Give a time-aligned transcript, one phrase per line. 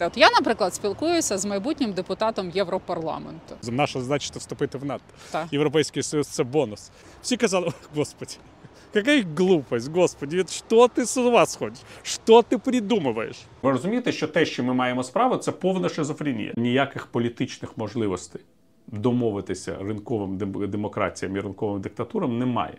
[0.00, 3.54] От я, наприклад, спілкуюся з майбутнім депутатом Європарламенту.
[3.70, 5.04] Наша задача вступити в НАТО.
[5.30, 5.52] Так.
[5.52, 6.90] Європейський Союз це бонус.
[7.22, 8.32] Всі казали, «О, господи,
[8.94, 11.78] яка глупость, господи, що ти з ума сходиш?
[12.02, 13.36] Що ти придумуєш?
[13.62, 16.52] Ви розумієте, що те, що ми маємо справу, це повна шизофренія.
[16.56, 18.42] Ніяких політичних можливостей
[18.86, 22.78] домовитися ринковим дем- демократіям і ринковим диктатурам немає.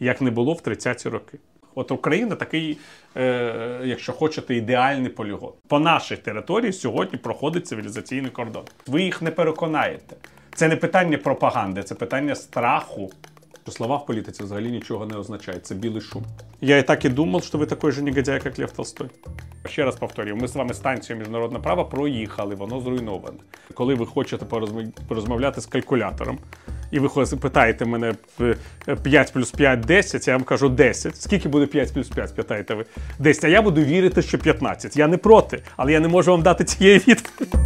[0.00, 1.38] Як не було в 30-ті роки.
[1.74, 2.78] От Україна такий,
[3.16, 5.52] е, якщо хочете, ідеальний полігон.
[5.68, 8.64] По нашій території сьогодні проходить цивілізаційний кордон.
[8.86, 10.16] Ви їх не переконаєте.
[10.54, 13.10] Це не питання пропаганди, це питання страху.
[13.70, 15.66] Слова в політиці взагалі нічого не означають.
[15.66, 16.24] Це білий шум.
[16.60, 19.08] Я і так і думав, що ви такий же негодяй, як Лев Толстой.
[19.68, 23.36] Ще раз повторюю, ми з вами станцію міжнародне право проїхали, воно зруйноване.
[23.74, 26.38] Коли ви хочете порозмов- порозмовляти з калькулятором,
[26.90, 28.56] і ви питаєте мене е,
[29.02, 31.16] 5 плюс 5 10, я вам кажу 10.
[31.16, 32.84] Скільки буде 5 плюс 5, питаєте ви?
[33.18, 33.44] 10.
[33.44, 34.96] А я буду вірити, що 15.
[34.96, 37.58] Я не проти, але я не можу вам дати цієї відповіді.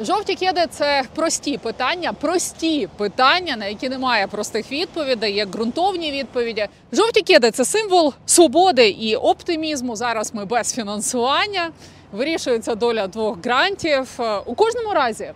[0.00, 6.68] Жовті кеди це прості питання, прості питання, на які немає простих відповідей, є ґрунтовні відповіді.
[6.92, 9.96] Жовті кеди це символ свободи і оптимізму.
[9.96, 11.70] Зараз ми без фінансування.
[12.12, 14.08] Вирішується доля двох грантів.
[14.46, 15.32] У кожному разі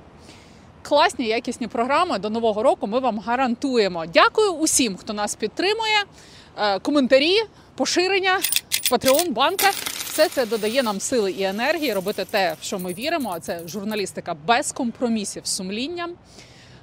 [0.83, 2.87] класні якісні програми до нового року.
[2.87, 4.06] Ми вам гарантуємо.
[4.06, 6.05] Дякую усім, хто нас підтримує.
[6.59, 7.37] Е, Коментарі,
[7.77, 8.41] поширення,
[8.91, 9.70] Patreon, банка.
[10.19, 13.33] Все це додає нам сили і енергії робити те, в що ми віримо.
[13.37, 16.11] А це журналістика без компромісів з сумлінням,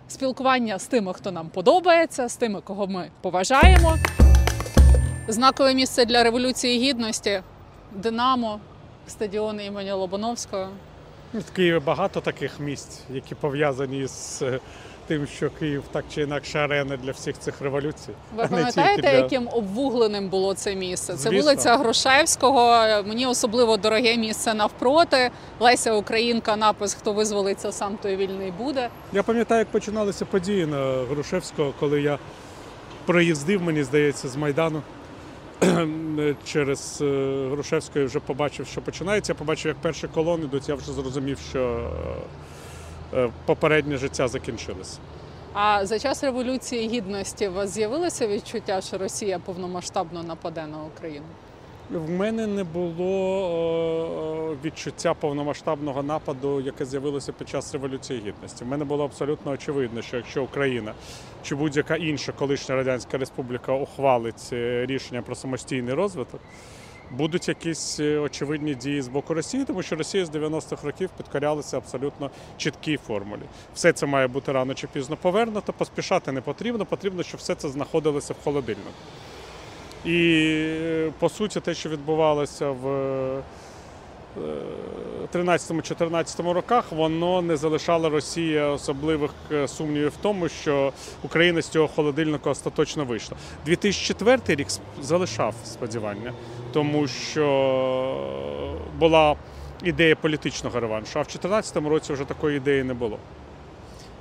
[0.07, 3.97] спілкування з тими, хто нам подобається, з тими, кого ми поважаємо.
[5.27, 7.41] Знакове місце для революції гідності,
[7.95, 8.59] Динамо,
[9.07, 10.69] стадіон імені Лобановського.
[11.33, 14.59] В Києві багато таких місць, які пов'язані з е,
[15.07, 18.09] тим, що Київ так чи інакше арена для всіх цих революцій.
[18.35, 21.13] Ви пам'ятаєте, для- яким обвугленим було це місце?
[21.13, 21.39] Це Звісно.
[21.39, 22.85] вулиця Грушевського.
[23.05, 25.31] Мені особливо дороге місце навпроти.
[25.59, 28.89] Леся Українка, напис Хто визволиться, сам той вільний буде.
[29.13, 32.19] Я пам'ятаю, як починалися події на Грушевського, коли я
[33.05, 34.81] проїздив, мені здається, з Майдану
[36.45, 39.33] через е, Грушевського і вже побачив, що починається.
[39.33, 42.21] Я побачив, як перші колони йдуть, я вже зрозумів, що е,
[43.45, 44.99] попереднє життя закінчилося.
[45.53, 51.25] А за час революції гідності у вас з'явилося відчуття, що Росія повномасштабно нападе на Україну?
[51.91, 58.63] В мене не було е, відчуття повномасштабного нападу, яке з'явилося під час революції гідності.
[58.63, 60.93] В мене було абсолютно очевидно, що якщо Україна
[61.43, 66.41] чи будь-яка інша колишня радянська республіка ухвалить е, рішення про самостійний розвиток,
[67.17, 71.77] будуть якісь е, очевидні дії з боку Росії, тому що Росія з 90-х років підкорялася
[71.77, 73.41] абсолютно чіткій формулі.
[73.73, 76.85] Все це має бути рано чи пізно повернуто, поспішати не потрібно.
[76.85, 78.89] Потрібно, щоб все це знаходилося в холодильнику.
[80.05, 80.45] І
[80.81, 82.87] е, по суті, те, що відбувалося в
[85.33, 91.87] 13-14 роках, воно не залишало Росії особливих е, сумнівів в тому, що Україна з цього
[91.87, 93.37] холодильника остаточно вийшла.
[93.65, 94.67] 2004 рік
[95.01, 96.33] залишав сподівання,
[96.73, 97.45] тому що
[98.99, 99.35] була
[99.83, 103.17] ідея політичного реваншу, а в 2014 році вже такої ідеї не було.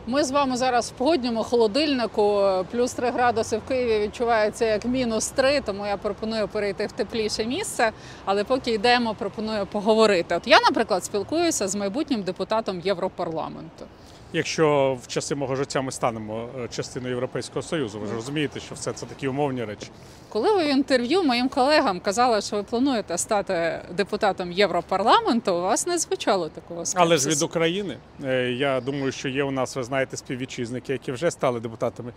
[0.07, 2.43] Ми з вами зараз в погодньому холодильнику.
[2.71, 7.45] Плюс 3 градуси в Києві відчувається як мінус 3, тому я пропоную перейти в тепліше
[7.45, 7.93] місце.
[8.25, 10.37] Але поки йдемо, пропоную поговорити.
[10.37, 13.85] От я, наприклад, спілкуюся з майбутнім депутатом Європарламенту.
[14.35, 18.75] Якщо в часи мого життя ми станемо е, частиною Європейського Союзу, ви ж розумієте, що
[18.75, 19.87] все це такі умовні речі.
[20.29, 25.87] Коли ви в інтерв'ю моїм колегам казали, що ви плануєте стати депутатом Європарламенту, у вас
[25.87, 27.07] не звучало такого скепсису.
[27.07, 31.13] Але ж від України Е, я думаю, що є у нас, ви знаєте, співвітчизники, які
[31.13, 32.13] вже стали депутатами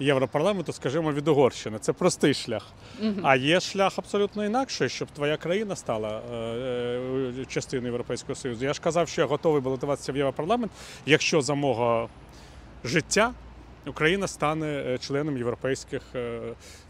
[0.00, 1.78] Європарламенту, скажімо, від Угорщини.
[1.78, 2.66] Це простий шлях.
[3.22, 8.64] А є шлях абсолютно інакший, щоб твоя країна стала е, частиною Європейського Союзу.
[8.64, 10.72] Я ж казав, що я готовий балотуватися в Європарламент,
[11.06, 12.08] якщо за мого
[12.84, 13.32] життя.
[13.86, 16.40] Україна стане е, членом європейських е,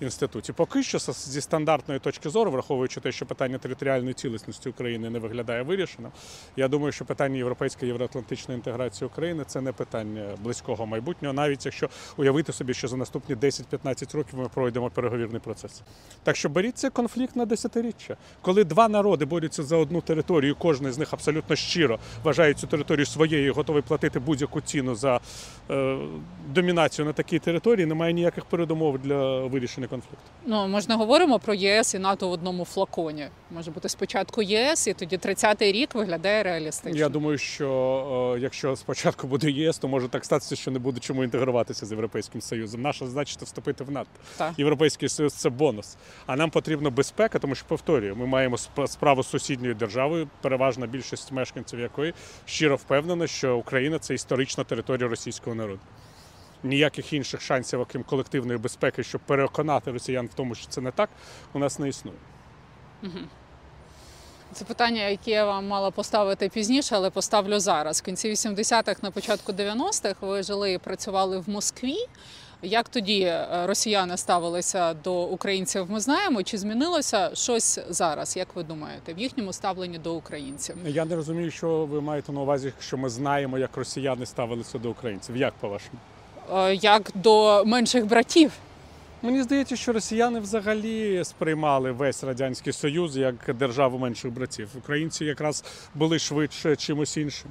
[0.01, 0.55] інститутів.
[0.55, 5.63] Поки що зі стандартної точки зору, враховуючи те, що питання територіальної цілісності України не виглядає
[5.63, 6.13] вирішено,
[6.57, 11.89] я думаю, що питання європейської євроатлантичної інтеграції України це не питання близького майбутнього, навіть якщо
[12.17, 15.83] уявити собі, що за наступні 10-15 років ми пройдемо переговірний процес.
[16.23, 18.17] Так що беріть цей конфлікт на десятиріччя.
[18.43, 23.07] Коли два народи борються за одну територію, кожен з них абсолютно щиро вважає цю територію
[23.07, 25.21] своєю, готовий платити будь-яку ціну за
[25.71, 25.99] е,
[26.83, 30.25] домінацію на такій території, немає ніяких передумов для вирішення конфлікту.
[30.47, 33.29] Ну ми ж не говоримо про єС і НАТО в одному флаконі.
[33.51, 36.99] Може бути спочатку ЄС, і тоді 30-й рік виглядає реалістично.
[36.99, 41.01] Я думаю, що е, якщо спочатку буде ЄС, то може так статися, що не буде
[41.01, 42.83] чому інтегруватися з Європейським Союзом.
[42.83, 44.11] Наша значить вступити в НАТО.
[44.37, 44.53] Так.
[44.59, 45.97] Європейський Союз це бонус.
[46.27, 51.33] А нам потрібна безпека, тому що повторюю, ми маємо справу з сусідньою державою, переважна більшість
[51.33, 52.15] мешканців якої
[52.47, 55.81] щиро впевнена, що Україна це історична територія російського народу.
[56.65, 61.11] Ніяких інших шансів, окрім колективної безпеки, щоб переконати росіян в тому, що це не так,
[61.53, 62.17] у нас не існує.
[64.53, 68.01] Це питання, яке я вам мала поставити пізніше, але поставлю зараз.
[68.01, 71.97] В кінці 80-х, на початку 90-х ви жили і працювали в Москві.
[72.63, 75.87] Як тоді е, росіяни ставилися до українців?
[75.89, 78.37] Ми знаємо, чи змінилося щось зараз?
[78.37, 80.77] Як ви думаєте, в їхньому ставленні до українців?
[80.87, 84.91] Я не розумію, що ви маєте на увазі, що ми знаємо, як росіяни ставилися до
[84.91, 85.37] українців.
[85.37, 85.99] Як по-вашому?
[85.99, 86.12] Е,
[86.81, 88.53] Як до менших братів?
[89.23, 94.69] Мені здається, що росіяни взагалі сприймали весь радянський союз як державу менших братів.
[94.79, 97.51] Українці якраз були швидше чимось іншим.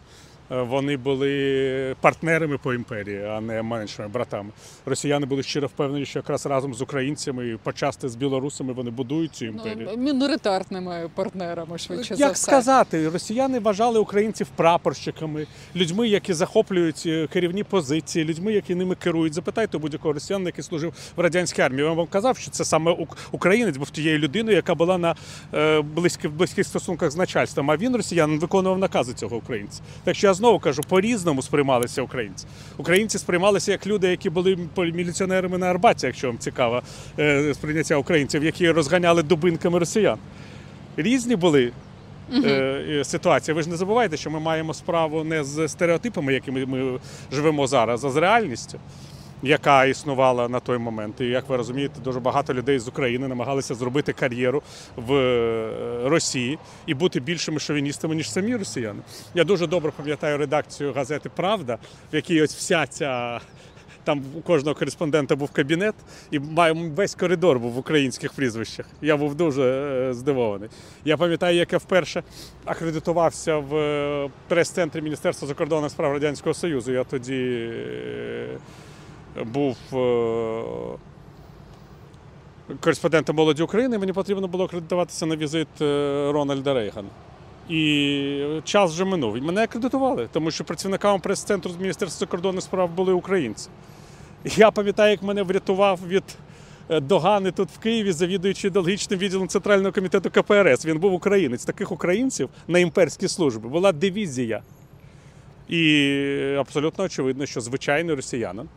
[0.52, 4.50] Е, Вони були партнерами по імперії, а не меншими братами.
[4.86, 9.46] Росіяни були щиро впевнені, що якраз разом з українцями почасти з білорусами вони будують цю
[9.46, 9.90] імперію.
[9.92, 12.44] Ну, міноритарними партнерами, швидше за Як все.
[12.44, 19.34] сказати, росіяни вважали українців прапорщиками, людьми, які захоплюють е, керівні позиції, людьми, які ними керують.
[19.34, 21.88] Запитайте будь-якого росіянина, який служив в радянській армії.
[21.88, 25.16] Я вам казав, що це саме ук- українець був тією людиною, яка була на
[25.54, 27.72] е, близьких, близьких стосунках з начальством.
[27.72, 29.82] А він, росіянин, виконував накази цього українця.
[30.04, 32.46] Так що я знову кажу, по-різному сприймалися українці.
[32.78, 36.82] Українці сприймалися як люди, які були міліціонерами на Арбаті, якщо вам цікаво
[37.20, 40.18] е, сприйняття українців, які розганяли дубинками росіян.
[40.98, 41.72] Різні були
[42.34, 43.04] Uh -huh.
[43.04, 43.56] ситуації.
[43.56, 47.00] Ви ж не забувайте, що ми маємо справу не з стереотипами, якими ми
[47.32, 48.80] живемо зараз, а з реальністю,
[49.44, 51.22] яка існувала на той момент.
[51.22, 54.62] І як ви розумієте, дуже багато людей з України намагалися зробити кар'єру
[54.96, 59.00] в е, Росії і бути більшими шовіністами, ніж самі росіяни.
[59.34, 61.78] Я дуже добре пам'ятаю редакцію газети Правда,
[62.12, 63.42] в якій ось вся ця.
[64.04, 65.96] Там у кожного кореспондента був кабінет,
[66.32, 66.40] і
[66.96, 68.86] весь коридор був в українських прізвищах.
[69.02, 70.70] Я був дуже е, здивований.
[71.06, 72.24] Я пам'ятаю, як я вперше
[72.66, 76.92] акредитувався в е, прес-центрі Міністерства закордонних справ Радянського Союзу.
[76.92, 77.70] Я тоді
[79.36, 80.64] був е,
[82.80, 83.98] кореспондентом молоді України.
[83.98, 87.10] Мені потрібно було акредитуватися на візит е, Рональда Рейгана.
[87.70, 89.38] І час вже минув.
[89.38, 93.70] І мене акредитували, тому що працівниками прес-центру з Міністерства закордонних справ були українці.
[94.46, 96.24] Я пам'ятаю, як мене врятував від
[96.90, 100.86] е, догани тут в Києві, завідуючи ідеологічним відділом Центрального комітету КПРС.
[100.86, 101.66] Він був українець.
[101.66, 104.62] Таких українців на імперській службі була дивізія.
[105.70, 108.70] І абсолютно очевидно, що звичайний росіянин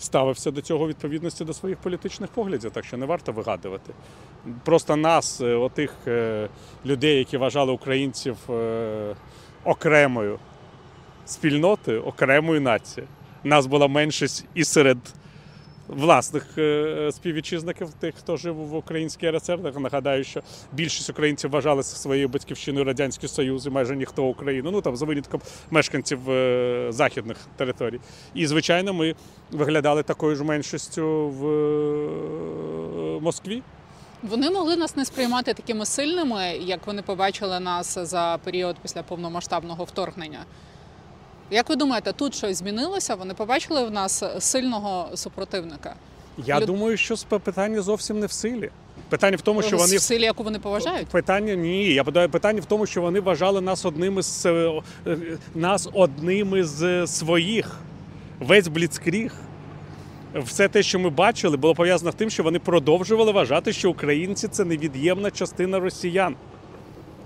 [0.00, 3.92] ставився до цього відповідності до своїх політичних поглядів, так що не варто вигадувати.
[4.64, 6.48] Просто нас, е, отих е,
[6.86, 9.16] людей, які вважали українців е,
[9.64, 10.38] окремою
[11.26, 13.08] спільнотою, окремою нацією.
[13.44, 14.98] Нас була меншість і серед
[15.90, 19.58] власних е, співвітчизників, тих, хто жив в українській РСР.
[19.80, 20.42] Нагадаю, що
[20.72, 24.70] більшість українців вважали своєю батьківщиною Радянський Союз і майже ніхто Україну.
[24.70, 25.40] Ну там за винятком
[25.70, 28.00] мешканців е, західних територій.
[28.34, 29.14] І звичайно, ми
[29.50, 33.62] виглядали такою ж меншістю в е, Москві.
[34.22, 39.84] Вони могли нас не сприймати такими сильними, як вони побачили нас за період після повномасштабного
[39.84, 40.44] вторгнення.
[41.50, 43.14] Як ви думаєте, тут щось змінилося?
[43.14, 45.94] Вони побачили в нас сильного супротивника?
[46.46, 48.70] Я Люд- думаю, що питання зовсім не в силі.
[49.08, 51.08] Питання в тому, що вони в силі, яку вони поважають?
[51.08, 51.84] Питання ні.
[51.84, 55.16] Я подаю питання в тому, що вони вважали нас одним із е, е,
[55.54, 57.76] нас одним із е, своїх.
[58.40, 59.32] Весь бліцкріг.
[60.34, 64.48] Все те, що ми бачили, було пов'язано з тим, що вони продовжували вважати, що українці
[64.48, 66.36] це невід'ємна частина росіян.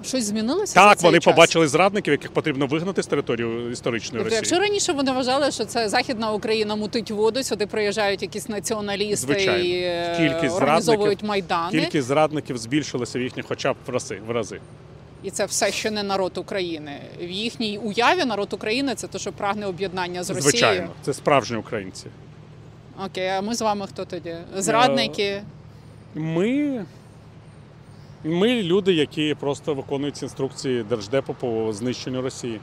[0.05, 0.67] Щось змінилося?
[0.73, 1.35] за Так, цей вони час?
[1.35, 5.89] побачили зрадників, яких потрібно вигнати з території історичної Тобто, якщо раніше вони вважали, що це
[5.89, 9.65] західна Україна мутить воду, сюди приїжджають якісь націоналісти Звичайно.
[9.65, 14.21] і е, Кількість організовують майдани, Кількість зрадників збільшилася в їхніх хоча б в рази.
[14.27, 14.61] В рази.
[15.23, 17.01] і це все ще не народ України.
[17.21, 20.51] В їхній уяві народ України це те, що прагне об'єднання з Росією.
[20.51, 22.07] Звичайно, це справжні українці.
[23.07, 24.35] Окей, а ми з вами хто тоді?
[24.57, 25.43] Зрадники.
[26.15, 26.85] Ми,
[28.25, 32.61] ми люди, які просто виконують інструкції Держдепу по знищенню Росії.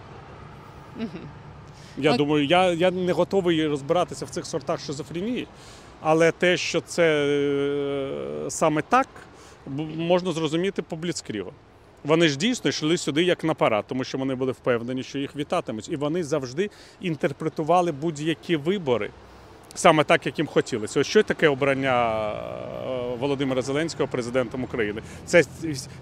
[1.97, 2.17] Я Ок.
[2.17, 5.47] думаю, я, я не готовий розбиратися в цих сортах шизофренії,
[6.01, 9.07] але те, що це е, саме так,
[9.97, 11.51] можна зрозуміти по бліцкрігу.
[12.03, 15.35] Вони ж дійсно йшли сюди як на парад, тому що вони були впевнені, що їх
[15.35, 15.89] вітатимуть.
[15.89, 16.69] І вони завжди
[17.01, 19.09] інтерпретували будь-які вибори
[19.75, 20.99] саме так, як їм хотілося.
[20.99, 25.01] Ось що таке обрання е, Володимира Зеленського президентом України?
[25.25, 25.43] Це,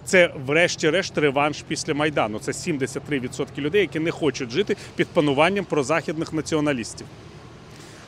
[0.05, 2.39] це врешті-решт, реванш після Майдану.
[2.39, 7.07] Це 73% людей, які не хочуть жити під пануванням прозахідних націоналістів.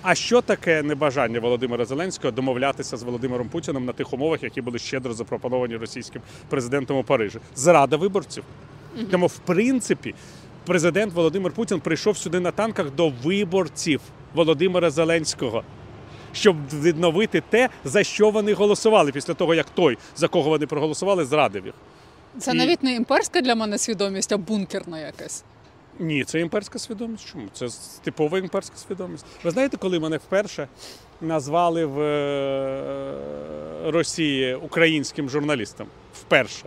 [0.02, 4.80] А що таке небажання Володимира Зеленського домовлятися з Володимиром Путіним на тих умовах, які були
[4.80, 7.40] щедро запропоновані російським президентом у Парижі?
[7.56, 8.44] Зрада виборців.
[9.12, 10.16] Тому, в принципі,
[10.66, 14.02] президент Володимир Путін прийшов сюди на танках до виборців
[14.34, 15.64] Володимира Зеленського.
[16.34, 21.26] Щоб відновити те, за що вони голосували після того, як той, за кого вони проголосували,
[21.26, 21.74] зрадив їх.
[22.40, 25.44] Це І- навіть не імперська для мене свідомість, а бункерна якась.
[26.00, 27.28] Ні, це імперська свідомість.
[27.32, 27.48] Чому?
[27.54, 27.68] Це
[28.04, 29.26] типова імперська свідомість.
[29.44, 30.68] Ви знаєте, коли мене вперше
[31.22, 35.88] назвали в е, Росії українським журналістом?
[36.14, 36.66] Вперше.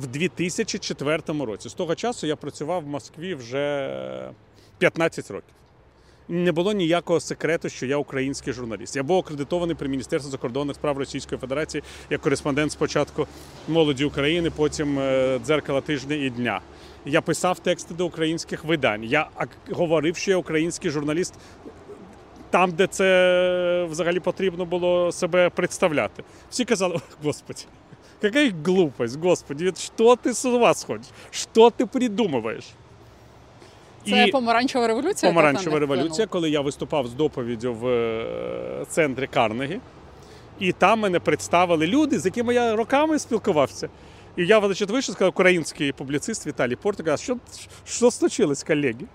[0.00, 1.68] В 2004 році.
[1.68, 4.30] З того часу я працював в Москві вже
[4.78, 5.54] 15 років.
[6.28, 8.96] Не було ніякого секрету, що я український журналіст.
[8.96, 13.26] Я був акредитований при Міністерстві закордонних справ Російської Федерації як кореспондент спочатку
[13.68, 16.60] молоді України, потім е, дзеркала тижня і дня.
[17.04, 19.04] Я писав тексти до українських видань.
[19.04, 19.28] Я
[19.70, 21.34] говорив, що я український журналіст
[22.50, 26.22] там, де це взагалі потрібно було себе представляти.
[26.50, 27.60] Всі казали, «Ой, господи,
[28.22, 31.06] яка глупость, господи, що ти з ума сходиш?
[31.30, 32.64] Що ти придумуєш?
[34.06, 35.32] Це помаранчева революція.
[35.32, 39.80] Помаранчева революція, коли я виступав з доповіддю в е, центрі Карнегі,
[40.58, 43.88] і там мене представили люди, з якими я роками спілкувався.
[44.36, 47.36] І я значить, вийшов, сказав, український публіцист Віталій Портик, а що,
[47.84, 49.06] що случилось, колеги?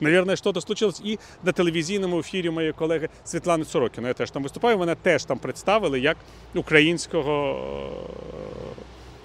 [0.00, 1.00] Наверное, що-то случилось.
[1.04, 4.78] І на телевізійному ефірі моєї колеги Світлани Сорокіної я теж там виступаю.
[4.78, 6.16] Мене теж там представили як
[6.54, 7.60] українського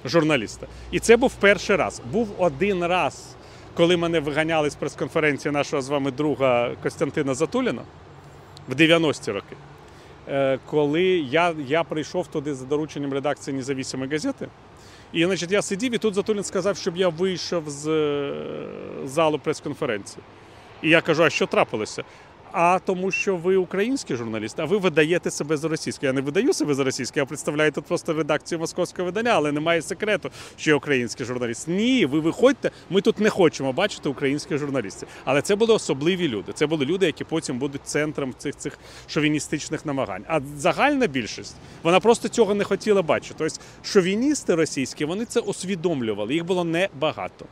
[0.05, 0.67] е, журналіста.
[0.91, 2.01] І це був перший раз.
[2.11, 3.35] Був один раз,
[3.75, 7.81] коли мене виганяли з прес-конференції нашого з вами друга Костянтина Затуліна
[8.67, 9.55] в 90-ті роки.
[10.27, 14.47] Е, Коли я, я прийшов туди за дорученням редакції независимої газети.
[15.13, 18.33] І значить, я сидів, і тут Затулін сказав, щоб я вийшов з е,
[19.05, 20.23] залу прес-конференції.
[20.81, 22.03] І я кажу: а що трапилося?
[22.57, 26.09] А тому, що ви український журналіст, а ви видаєте себе за російською.
[26.09, 29.81] Я не видаю себе за російською, я представляю тут просто редакцію московського видання, але немає
[29.81, 31.67] секрету, що я український журналіст.
[31.67, 32.71] Ні, ви виходьте.
[32.89, 35.07] Ми тут не хочемо бачити українських журналістів.
[35.25, 36.51] Але це були особливі люди.
[36.53, 40.23] Це були люди, які потім будуть центром цих цих шовіністичних намагань.
[40.27, 43.35] А загальна більшість вона просто цього не хотіла бачити.
[43.37, 46.33] Тобто шовіністи російські вони це усвідомлювали.
[46.33, 47.45] Їх було небагато.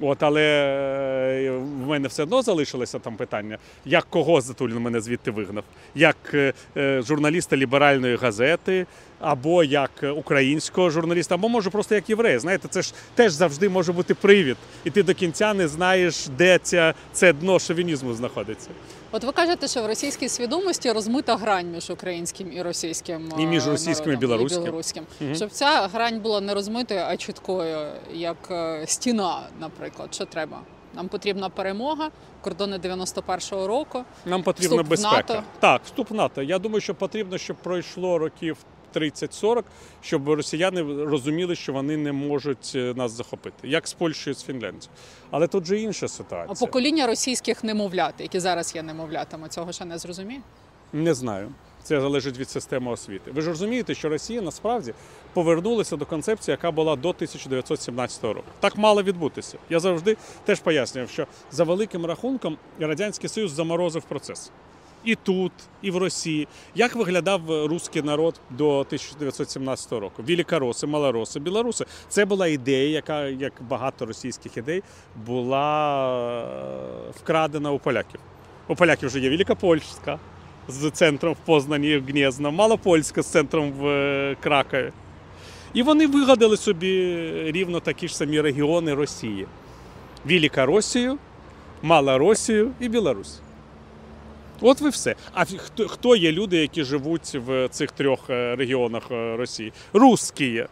[0.00, 5.30] От, але е, в мене все одно залишилося там питання, як кого Затулін мене звідти
[5.30, 5.64] вигнав,
[5.94, 8.86] як е, е, журналіста ліберальної газети,
[9.20, 12.38] або як українського журналіста, або може просто як єврея.
[12.38, 16.58] Знаєте, це ж теж завжди може бути привід, і ти до кінця не знаєш, де
[16.58, 18.70] ця, це дно шовінізму знаходиться.
[19.12, 23.66] От ви кажете, що в російській свідомості розмита грань між українським і російським І між
[23.66, 25.04] російським російським і білоруським, білоруським.
[25.04, 25.26] білоруським.
[25.28, 25.34] Угу.
[25.36, 30.14] Щоб ця грань була не розмитою, а чіткою, як е, стіна, наприклад.
[30.14, 30.60] Що треба?
[30.94, 32.10] Нам потрібна перемога,
[32.40, 34.04] кордони 91-го року.
[34.26, 35.16] Нам потрібна Вступ в безпека.
[35.16, 35.42] НАТО?
[35.60, 36.42] Так, вступ в НАТО.
[36.42, 38.56] Я думаю, що потрібно, щоб пройшло років
[38.94, 39.62] 30-40,
[40.02, 44.88] щоб росіяни розуміли, що вони не можуть е, нас захопити, як з Польщею, з Фінляндією.
[45.30, 46.66] Але тут же інша А ситуація.
[46.66, 50.40] покоління російських немовлят, які зараз є немовлятами, цього ще не зрозуміє.
[50.92, 51.52] Не знаю.
[51.82, 53.30] Це залежить від системи освіти.
[53.30, 54.94] Ви ж розумієте, що Росія насправді
[55.32, 58.44] повернулася до концепції, яка була до 1917 року.
[58.60, 59.58] Так мало відбутися.
[59.70, 64.50] Я завжди теж пояснював, що за великим рахунком Радянський Союз заморозив процес.
[65.04, 65.52] І тут,
[65.82, 66.48] і в Росії.
[66.74, 70.22] Як виглядав русський народ до 1917 року?
[70.28, 71.84] Великороси, малороси, білоруси.
[72.08, 74.82] Це була ідея, яка, як багато російських ідей,
[75.26, 76.08] була
[77.08, 78.20] е, вкрадена у поляків.
[78.68, 80.18] У поляків вже є Великопольська
[80.68, 84.92] з центром в Познані в Гнєзно, Малопольська з центром в е, Кракові.
[85.74, 89.46] І вони вигадали собі рівно такі ж самі регіони Росії:
[90.24, 91.18] Велика Росію,
[91.82, 93.40] Мала Росію і Білорусь.
[94.60, 95.14] От ви все.
[95.32, 99.72] А хто, хто є люди, які живуть в цих трьох е, регіонах е, Росії?
[99.92, 100.66] Русські.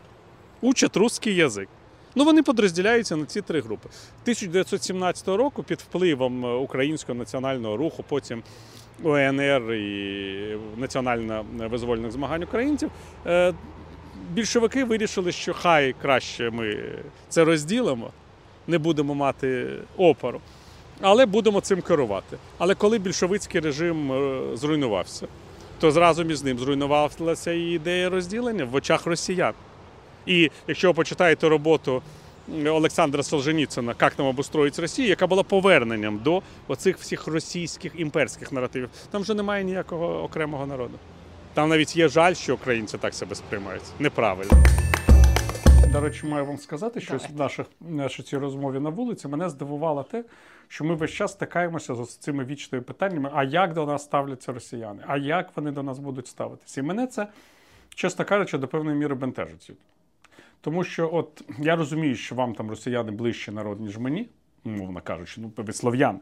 [0.61, 1.69] Учать русський язик.
[2.15, 3.89] Ну, вони підрозділяються на ці три групи.
[4.23, 8.43] 1917 року під впливом е, українського національного руху, потім
[9.03, 12.91] УНР і національно-визвольних змагань українців,
[14.33, 16.85] більшовики вирішили, що хай краще ми
[17.29, 18.11] це розділимо,
[18.67, 19.67] не будемо мати
[19.97, 20.41] опору,
[21.01, 22.37] але будемо цим керувати.
[22.59, 25.27] Але коли більшовицький режим е, зруйнувався,
[25.81, 29.55] то зразу між ним зруйнувалася і ідея розділення в очах росіян.
[30.27, 32.03] І якщо ви почитаєте роботу
[32.67, 38.89] Олександра Солженіцина «Как нам обустроїть Росію, яка була поверненням до оцих всіх російських імперських наративів.
[39.11, 40.95] Там вже немає ніякого окремого народу.
[41.55, 43.83] Там навіть є жаль, що українці так себе сприймають.
[43.99, 44.53] Неправильно.
[45.93, 50.03] До речі, маю вам сказати, що в наших, нашій цій розмові на вулиці мене здивувало
[50.03, 50.25] те,
[50.69, 55.03] що ми весь час стикаємося з цими вічними питаннями: а як до нас ставляться росіяни?
[55.07, 56.81] А як вони до нас будуть ставитися?
[56.81, 57.29] І мене це,
[57.95, 59.71] чесно кажучи, до певної міри бентежить.
[60.61, 64.29] Тому що, от я розумію, що вам там росіяни ближче народ, ніж мені,
[64.65, 66.19] умовно кажучи, ну, ви слов'яни.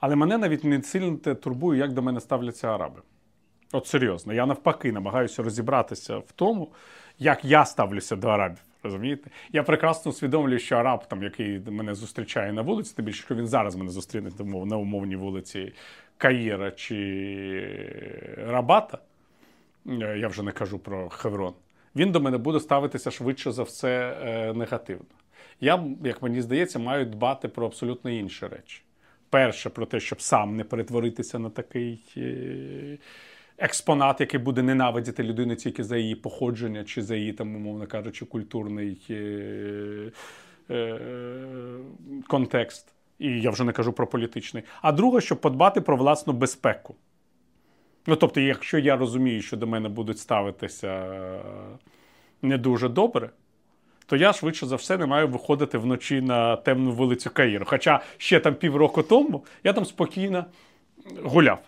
[0.00, 3.02] Але мене навіть не сильно турбує, як до мене ставляться араби.
[3.72, 6.72] От серйозно, я навпаки намагаюся розібратися в тому,
[7.18, 8.67] як я ставлюся до арабів.
[8.82, 9.30] Розумієте?
[9.52, 13.46] Я прекрасно усвідомлюю, що араб, там, який мене зустрічає на вулиці, тим більше, що він
[13.46, 14.30] зараз мене зустріне
[14.66, 15.72] на умовній вулиці
[16.18, 18.98] Каїра чи Рабата,
[19.86, 21.54] е, я вже не кажу про Хеврон,
[21.96, 25.04] він до мене буде ставитися швидше за все е, негативно.
[25.60, 28.82] Я, як мені здається, маю дбати про абсолютно інші речі.
[29.30, 32.00] Перше, про те, щоб сам не перетворитися на такий.
[33.58, 37.86] Е, експонат, який буде ненавидіти людину тільки за її походження, чи за її, там, умовно
[37.86, 40.10] кажучи, культурний е-
[40.70, 41.00] е-
[42.28, 42.92] контекст.
[43.18, 44.62] І я вже не кажу про політичний.
[44.82, 46.94] А друге, щоб подбати про власну безпеку.
[48.06, 51.18] Ну, тобто, якщо я розумію, що до мене будуть ставитися
[52.42, 53.30] не дуже добре,
[54.06, 57.64] то я швидше за все не маю виходити вночі на темну вулицю Каїру.
[57.68, 60.44] Хоча ще там півроку тому я там спокійно
[61.22, 61.58] гуляв.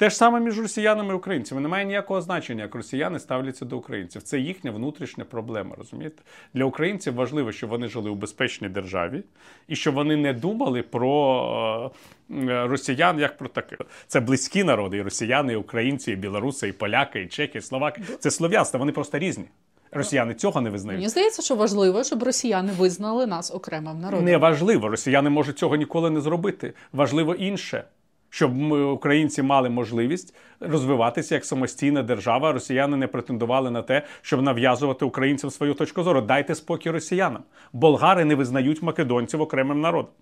[0.00, 1.60] Те ж саме між росіянами і українцями.
[1.60, 4.22] Немає ніякого значення, як росіяни ставляться до українців.
[4.22, 5.74] Це їхня внутрішня проблема.
[5.78, 6.22] Розумієте?
[6.54, 9.22] Для українців важливо, щоб вони жили у безпечній державі
[9.68, 11.92] і щоб вони не думали про
[12.30, 13.78] е, росіян як про таких.
[14.06, 18.02] Це близькі народи, і росіяни, і українці, і білоруси, і поляки, і чеки, і словаки.
[18.18, 19.44] Це слов'янство, вони просто різні.
[19.92, 20.98] Росіяни цього не визнають.
[20.98, 24.24] Мені здається, що важливо, щоб росіяни визнали нас окремим народом.
[24.24, 24.88] Не важливо.
[24.88, 26.72] Росіяни можуть цього ніколи не зробити.
[26.92, 27.84] Важливо інше
[28.30, 32.52] щоб ми, українці мали можливість розвиватися як самостійна держава.
[32.52, 36.20] Росіяни не претендували на те, щоб нав'язувати українцям свою точку зору.
[36.20, 37.42] Дайте спокій росіянам.
[37.72, 40.12] Болгари не визнають македонців окремим народом.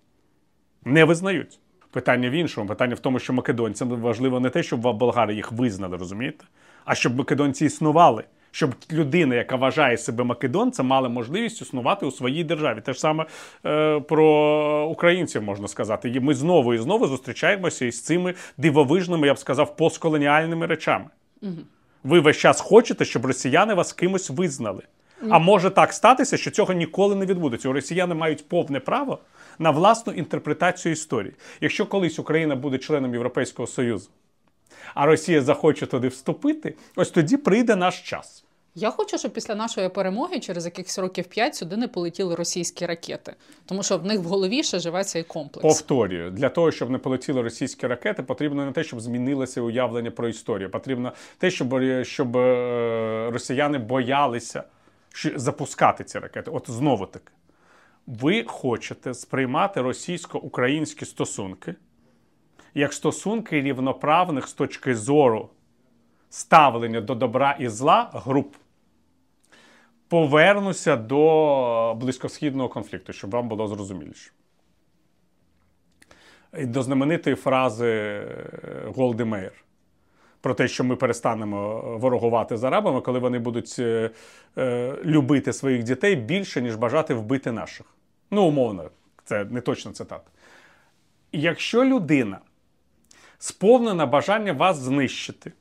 [0.85, 1.59] Не визнають.
[1.91, 2.69] Питання в іншому.
[2.69, 6.45] Питання в тому, що македонцям важливо не те, щоб болгари їх визнали, розумієте?
[6.85, 8.25] А щоб македонці існували
[8.59, 12.81] щоб людина, яка вважає себе македонцем, мала можливість існувати у своїй державі.
[12.81, 13.27] Те ж саме
[13.67, 16.09] е, про українців можна сказати.
[16.09, 21.05] І Ми знову і знову зустрічаємося із цими дивовижними, я б сказав, постколоніальними речами.
[21.43, 21.53] Угу.
[22.05, 24.83] Ви весь час хочете, щоб росіяни вас кимось визнали.
[25.31, 27.69] А може так статися, що цього ніколи не відбудеться.
[27.69, 29.19] У росіяни мають повне право
[29.59, 31.35] на власну інтерпретацію історії.
[31.61, 34.11] Якщо колись Україна буде членом Європейського Союзу,
[34.95, 38.45] а Росія захоче туди вступити, ось тоді прийде наш час.
[38.81, 43.35] Я хочу, щоб після нашої перемоги через якихось років п'ять сюди не полетіли російські ракети,
[43.67, 45.63] тому що в них в голові ще живе цей комплекс.
[45.63, 50.29] Повторюю, для того, щоб не полетіли російські ракети, потрібно не те, щоб змінилося уявлення про
[50.29, 50.71] історію.
[50.71, 54.63] Потрібно те, щоб щоб е, росіяни боялися
[55.35, 56.51] запускати ці ракети.
[56.51, 57.33] От знову таки,
[58.07, 61.75] ви хочете сприймати російсько-українські стосунки
[62.75, 65.49] як стосунки рівноправних з точки зору
[66.31, 68.55] ставлення до добра і зла груп.
[70.09, 74.31] Повернуся до близькосхідного конфлікту, щоб вам було зрозуміліше.
[76.59, 78.33] І До знаменитої фрази е,
[78.97, 79.53] Голди Мейер
[80.41, 84.11] про те, що ми перестанемо ворогувати з арабами, коли вони будуть е,
[84.59, 87.87] е, любити своїх дітей більше, ніж бажати вбити наших.
[88.31, 88.91] Ну, умовно,
[89.25, 90.31] це не точна цитата.
[91.33, 92.39] Якщо людина
[93.39, 95.53] сповнена бажання вас знищити.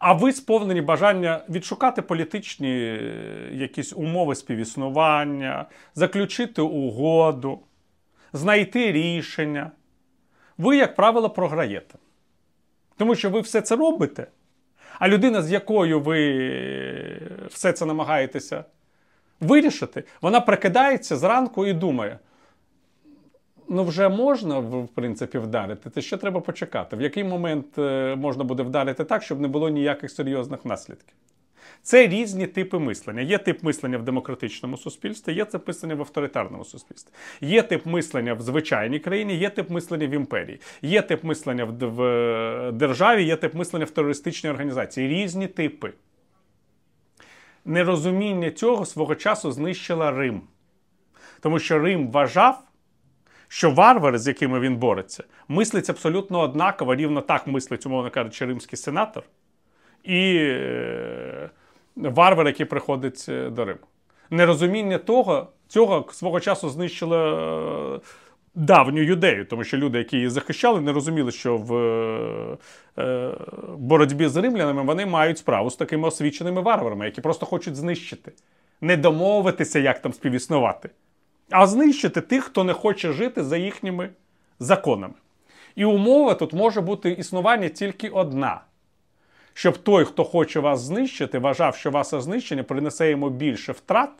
[0.00, 7.60] А ви сповнені бажання відшукати політичні е, якісь умови співіснування, заключити угоду,
[8.32, 9.70] знайти рішення.
[10.58, 11.94] Ви, як правило, програєте.
[12.96, 14.26] Тому що ви все це робите,
[14.98, 16.20] а людина, з якою ви
[17.50, 18.64] все це намагаєтеся
[19.40, 22.18] вирішити, вона прикидається зранку і думає
[23.70, 25.90] ну вже можна в принципі вдарити.
[25.90, 26.96] Це ще треба почекати.
[26.96, 31.14] В який момент е, можна буде вдарити так, щоб не було ніяких серйозних наслідків?
[31.82, 33.22] Це різні типи мислення.
[33.22, 37.12] Є тип мислення в демократичному суспільстві, є тип мислення в авторитарному суспільстві.
[37.40, 42.02] Є тип мислення в звичайній країні, є тип мислення в імперії, є тип мислення в
[42.02, 45.08] е, державі, є тип мислення в терористичній організації.
[45.08, 45.92] Різні типи.
[47.64, 50.42] Нерозуміння цього свого часу знищила Рим.
[51.40, 52.62] Тому що Рим вважав,
[53.52, 58.76] що варвари, з якими він бореться, мислить абсолютно однаково, рівно так мислить, умовно кажучи, римський
[58.76, 59.22] сенатор
[60.04, 61.50] і е,
[61.96, 63.80] варвар, який приходить е, до Риму.
[64.30, 67.16] Нерозуміння того Цього свого часу знищили
[67.96, 68.00] е,
[68.54, 72.58] давню юдею, тому що люди, які її захищали, не розуміли, що в
[73.76, 78.32] боротьбі з римлянами вони мають справу з такими освіченими варварами, які просто хочуть знищити,
[78.80, 80.90] не домовитися, як там співіснувати,
[81.50, 84.10] а знищити тих, хто не хоче жити за їхніми
[84.58, 85.14] законами.
[85.76, 88.60] І умова тут може бути існування тільки одна.
[89.54, 94.10] Щоб той, хто хоче вас знищити, вважав, що ваше знищення принесе йому більше втрат,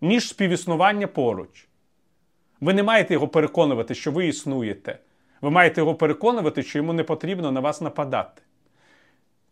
[0.00, 1.68] ніж співіснування поруч.
[2.60, 4.98] Ви не маєте його переконувати, що ви існуєте.
[5.40, 8.42] Ви маєте його переконувати, що йому не потрібно на вас нападати.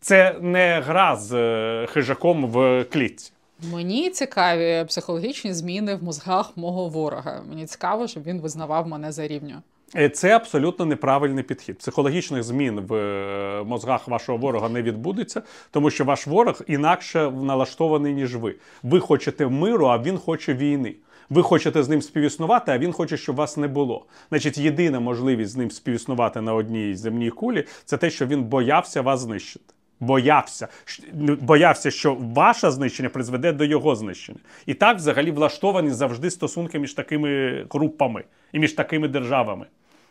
[0.00, 3.32] Це не гра з е, хижаком в клітці.
[3.62, 7.42] Мені цікаві психологічні зміни в мозгах мого ворога.
[7.48, 9.54] Мені цікаво, щоб він визнавав мене за рівню.
[9.96, 11.78] Е, Це абсолютно неправильний підхід.
[11.78, 18.14] Психологічних змін в е, мозгах вашого ворога не відбудеться, тому що ваш ворог інакше налаштований,
[18.14, 18.54] ніж ви.
[18.82, 20.94] Ви хочете миру, а він хоче війни.
[21.30, 24.06] Ви хочете з ним співіснувати, а він хоче, щоб вас не було.
[24.28, 29.02] Значить, єдина можливість з ним співіснувати на одній земній кулі це те, що він боявся
[29.02, 29.74] вас знищити.
[30.00, 30.68] Боявся,
[31.12, 34.38] ну, боявся, що ваше знищення призведе до його знищення.
[34.66, 39.66] І так взагалі влаштовані завжди стосунки між такими групами і між такими державами.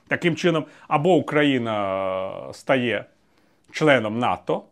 [0.07, 3.05] Таким чином, або Україна е, стає
[3.71, 4.63] членом НАТО,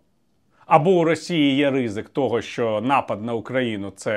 [0.66, 4.14] або у Росії є ризик того, що напад на Україну це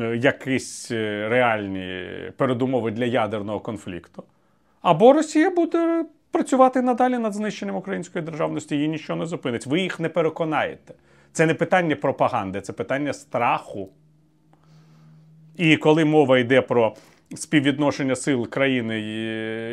[0.00, 2.06] е, якісь е, реальні
[2.36, 4.24] передумови для ядерного конфлікту.
[4.82, 9.66] Або Росія буде працювати надалі над знищенням української державності, її нічого не зупинить.
[9.66, 10.94] Ви їх не переконаєте.
[11.32, 13.88] Це не питання пропаганди, це питання страху.
[15.56, 16.96] І коли мова йде про
[17.34, 19.26] співвідношення сил країни, і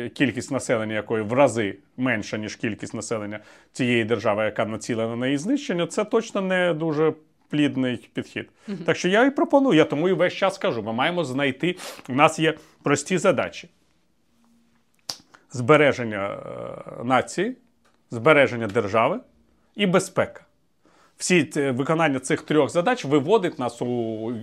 [0.06, 3.40] е, кількість населення якої в рази менша, ніж кількість населення
[3.72, 7.12] цієї держави, яка націлена на її знищення, це точно не дуже
[7.50, 8.50] плідний підхід.
[8.84, 11.76] Так що я і пропоную, я тому і весь час кажу: ми маємо знайти.
[12.08, 13.68] У нас є прості задачі:
[15.50, 17.56] збереження е, нації,
[18.10, 19.20] збереження держави
[19.74, 20.44] і безпека.
[21.18, 23.86] Всі ці- виконання цих трьох задач виводить нас у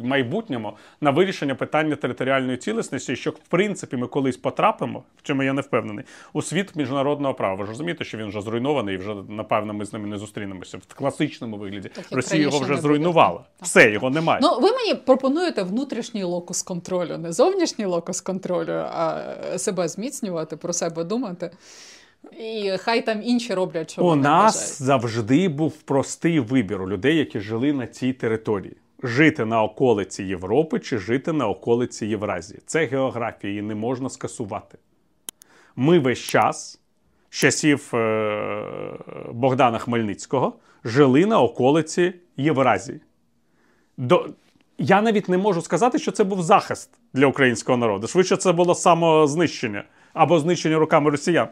[0.04, 5.54] майбутньому на вирішення питання територіальної цілісності, що в принципі ми колись потрапимо, в чому я
[5.54, 7.56] не впевнений, у світ міжнародного права.
[7.56, 10.78] Ви ж розумієте, що він вже зруйнований, і вже напевно ми з ними не зустрінемося
[10.78, 11.90] в класичному вигляді.
[11.90, 13.38] Так, Росія його вже зруйнувала.
[13.38, 13.68] Так.
[13.68, 14.40] Все, його немає.
[14.44, 20.74] Ну, ви мені пропонуєте внутрішній локус контролю, не зовнішній локус контролю, а себе зміцнювати, про
[20.74, 21.52] себе думати.
[22.40, 24.74] І хай там інші роблять, що У вони нас бажають.
[24.82, 30.80] завжди був простий вибір у людей, які жили на цій території: жити на околиці Європи
[30.80, 32.60] чи жити на околиці Євразії.
[32.66, 34.78] Це географія, її не можна скасувати.
[35.76, 36.80] Ми весь час,
[37.30, 38.64] з часів е-
[39.32, 43.00] Богдана Хмельницького, жили на околиці Євразії.
[43.98, 44.30] До...
[44.78, 48.08] Я навіть не можу сказати, що це був захист для українського народу.
[48.08, 49.84] Швидше це було самознищення
[50.14, 51.48] або знищення руками росіян.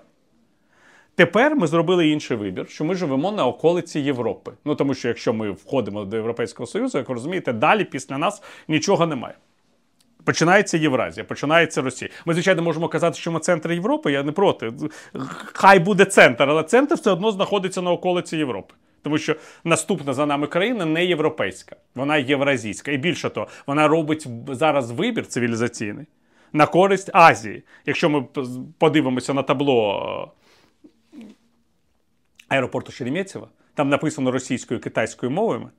[1.15, 4.51] Тепер ми зробили інший вибір, що ми живемо на околиці Європи.
[4.65, 8.43] Ну тому що якщо ми входимо до Європейського Союзу, як ви розумієте, далі після нас
[8.67, 9.35] нічого немає.
[10.23, 12.11] Починається Євразія, починається Росія.
[12.25, 14.71] Ми, звичайно, можемо казати, що ми центр Європи, я не проти.
[15.53, 18.73] Хай буде центр, але центр все одно знаходиться на околиці Європи.
[19.01, 22.91] Тому що наступна за нами країна не європейська, вона євразійська.
[22.91, 26.05] І більше того, вона робить зараз вибір цивілізаційний
[26.53, 27.63] на користь Азії.
[27.85, 28.25] Якщо ми
[28.77, 30.31] подивимося на табло
[32.53, 35.69] аеропорту Шереметьєво, там написано російською і китайською мовами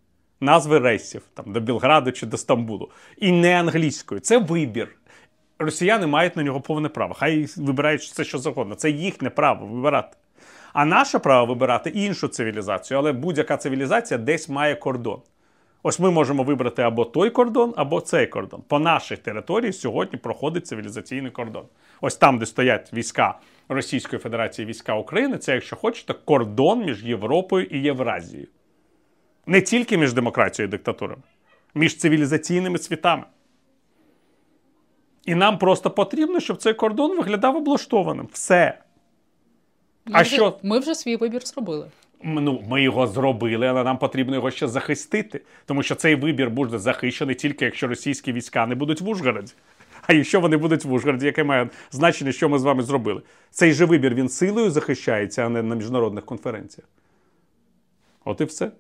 [0.41, 2.91] назви рейсів там, до Білграду чи до Стамбулу.
[3.19, 4.21] І не англійською.
[4.21, 4.89] Це вибір.
[5.59, 7.15] Росіяни мають на нього повне право.
[7.15, 8.75] Хай вибирають все, що завгодно.
[8.75, 10.17] Це їхнє право вибирати.
[10.73, 15.21] А наше право вибирати іншу цивілізацію, але будь-яка цивілізація десь має кордон.
[15.83, 18.63] Ось ми можемо вибрати або той кордон, або цей кордон.
[18.69, 21.65] По нашій території сьогодні проходить цивілізаційний кордон.
[22.01, 27.67] Ось там, де стоять війська Російської Федерації, війська України, це, якщо хочете, кордон між Європою
[27.67, 28.49] і Євразією.
[29.47, 31.23] Не тільки між демократією і диктатурами,
[31.75, 33.25] між цивілізаційними світами.
[35.25, 38.29] І нам просто потрібно, щоб цей кордон виглядав облаштованим.
[38.33, 38.79] Все.
[40.07, 40.59] Ми а вже, що?
[40.63, 41.91] Ми вже свій вибір зробили.
[42.23, 46.79] Ну, ми його зробили, але нам потрібно його ще захистити, тому що цей вибір буде
[46.79, 49.53] захищений тільки якщо російські війська не будуть в Ужгороді.
[50.07, 53.23] А якщо вони будуть в Ужгороді, яке має значення, що ми з вами зробили?
[53.51, 56.89] Цей же вибір він силою захищається, а не на міжнародних конференціях.
[58.25, 58.71] От і все.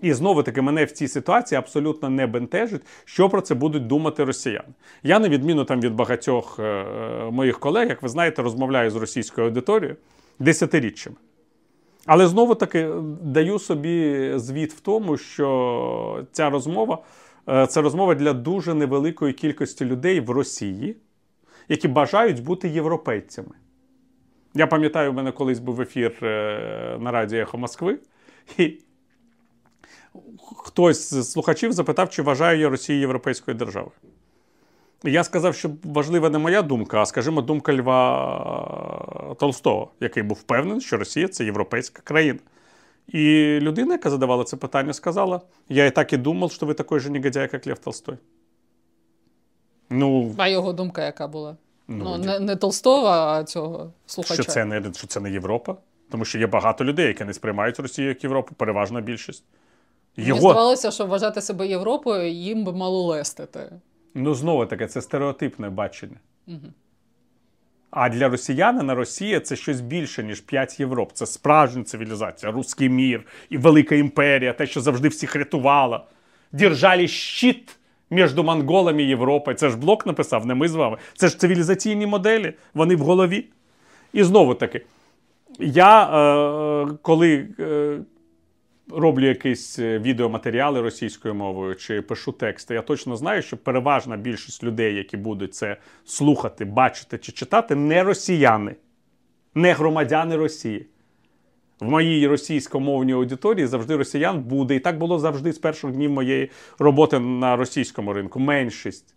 [0.00, 4.24] І знову таки мене в цій ситуації абсолютно не бентежить, що про це будуть думати
[4.24, 4.68] росіяни.
[5.02, 6.84] Я, на відміну там від багатьох е,
[7.30, 9.96] моїх колег, як ви знаєте, розмовляю з російською аудиторією
[10.38, 11.16] десятиріччями.
[12.06, 12.90] Але знову таки
[13.22, 17.00] даю собі звіт в тому, що ця розмова Е,
[17.46, 20.96] Це розмова для дуже невеликої кількості людей в Росії,
[21.68, 23.54] які бажають бути європейцями.
[24.54, 27.98] Я пам'ятаю, у мене колись був ефір е, на радіо Ехо Москви,
[28.58, 28.78] і
[30.64, 33.92] хтось з слухачів запитав, чи вважаю я Росію європейською державою.
[35.04, 40.80] Я сказав, що важлива не моя думка, а скажімо, думка Льва Толстого, який був впевнений,
[40.80, 42.38] що Росія це європейська країна.
[43.08, 46.98] І людина, яка задавала це питання, сказала: Я і так і думав, що ви такий
[47.00, 48.16] же негодяй, як Лев Толстой.
[49.90, 51.56] Ну, А його думка яка була?
[51.88, 54.42] Ну, Ну, не, не Толстого, а цього слухача.
[54.42, 55.76] що це, не, що це не Європа.
[56.10, 59.44] Тому що є багато людей, які не сприймають Росію як Європу, переважна більшість.
[60.16, 63.72] Мені здавалося, що вважати себе Європою їм би мало лестити.
[64.14, 66.16] ну знову таки, це стереотипне бачення.
[67.98, 71.12] А для росіянина Росія це щось більше, ніж п'ять Європ.
[71.12, 76.04] Це справжня цивілізація, руський мір і велика імперія, те, що завжди всіх рятувала.
[76.52, 77.76] Держали щит
[78.10, 79.56] між монголами і Європою.
[79.56, 80.96] Це ж блок написав, не ми з вами.
[81.14, 83.44] Це ж цивілізаційні моделі, вони в голові.
[84.12, 84.80] І знову таки,
[85.58, 87.98] я е, коли е,
[88.90, 94.64] роблю якісь е, відеоматеріали російською мовою чи пишу тексти, я точно знаю, що переважна більшість
[94.64, 98.76] людей, які будуть це слухати, бачити чи читати, не росіяни,
[99.54, 100.86] не громадяни Росії.
[101.80, 104.74] В моїй російськомовній аудиторії завжди росіян буде.
[104.74, 108.40] І так було завжди з перших днів моєї роботи на російському ринку.
[108.40, 109.15] Меншість.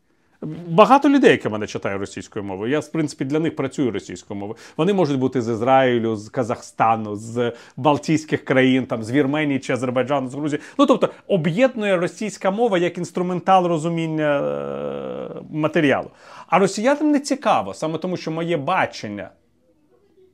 [0.67, 2.71] Багато людей, які мене читають російською мовою.
[2.71, 4.58] Я, в принципі, для них працюю російською мовою.
[4.78, 10.28] Вони можуть бути з Ізраїлю, з Казахстану, з Балтійських країн, там, з Вірменії чи Азербайджану,
[10.28, 10.62] з Грузії.
[10.78, 16.10] Ну, тобто, об'єднує російська мова як інструментал розуміння е, матеріалу.
[16.47, 19.30] А росіянам не цікаво, саме тому, що моє бачення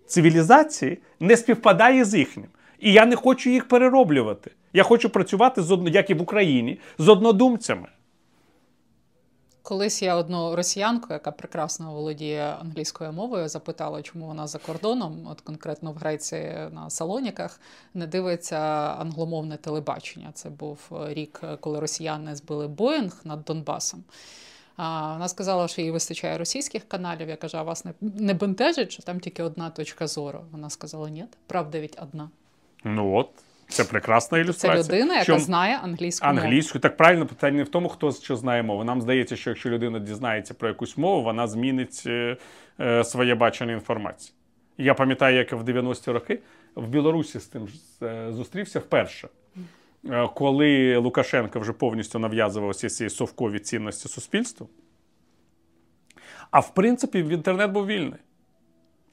[0.08, 2.48] цивілізації не співпадає з їхнім.
[2.80, 4.52] І я не хочу їх перероблювати.
[4.74, 7.88] Я хочу працювати з одно, як і в Україні, з однодумцями.
[9.66, 15.42] Колись я одну росіянку, яка прекрасно володіє англійською мовою, запитала, чому вона за кордоном, от
[15.42, 17.60] конкретно в Греції на Салоніках,
[17.94, 18.58] не дивиться
[19.00, 20.32] англомовне телебачення.
[20.34, 24.04] Це був рік, коли росіяни збили Боїнг над Донбасом.
[24.78, 27.30] А вона сказала, що їй вистачає російських каналів.
[27.30, 30.40] Я кажу, а вас не, не бентежить, що там тільки одна точка зору.
[30.52, 32.30] Вона сказала, ні, правда ведь одна.
[32.84, 33.30] Ну от,
[33.68, 34.84] це прекрасна ілюстрація.
[34.84, 36.40] Це людина, яка Що знає англійську мову.
[36.40, 36.82] англійською.
[36.82, 38.84] Так правильно питання не в тому, хто що знає мову.
[38.84, 42.38] Нам здається, що якщо людина дізнається про якусь мову, вона змінить е,
[42.80, 44.34] е, своє бачення інформації.
[44.78, 46.40] Я пам'ятаю, як в 90-ті роки
[46.76, 47.68] в Білорусі з тим
[48.04, 49.30] е, зустрівся вперше.
[50.10, 54.70] Е, Коли Лукашенко вже повністю нав'язував всі ці совкові цінності суспільству.
[56.52, 58.20] А в принципі, в інтернет був вільний.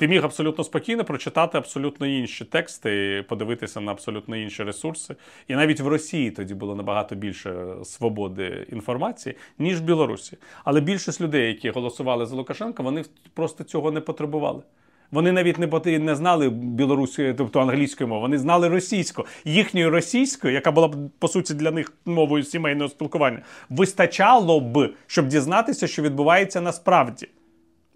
[0.02, 5.16] Ти міг абсолютно спокійно прочитати абсолютно інші тексти, подивитися на абсолютно інші ресурси.
[5.48, 10.36] І навіть в Росії тоді було набагато більше свободи інформації, ніж в Білорусі.
[10.64, 14.62] Але більшість людей, які голосували за Лукашенка, вони просто цього не потребували.
[15.10, 19.24] Вони навіть не поти- не знали білоруської, тобто англійської мови, вони знали російську.
[19.44, 25.86] Їхньої російської, яка була по суті для них мовою сімейного спілкування, вистачало б, щоб дізнатися,
[25.86, 27.28] що відбувається насправді.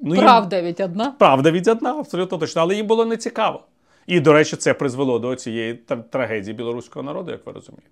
[0.00, 1.10] Ну, їм- Правда ведь одна.
[1.18, 3.62] Правда від одна, абсолютно точно, але їм було не цікаво.
[4.06, 5.74] І, до речі, це призвело до цієї
[6.10, 7.88] трагедії білоруського народу, як ви розумієте.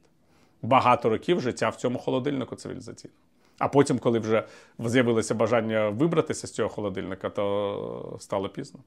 [0.62, 3.18] Багато років життя в цьому холодильнику цивілізаційному.
[3.58, 4.44] А потім, коли вже
[4.78, 8.80] з'явилося бажання вибратися з цього холодильника, то стало пізно.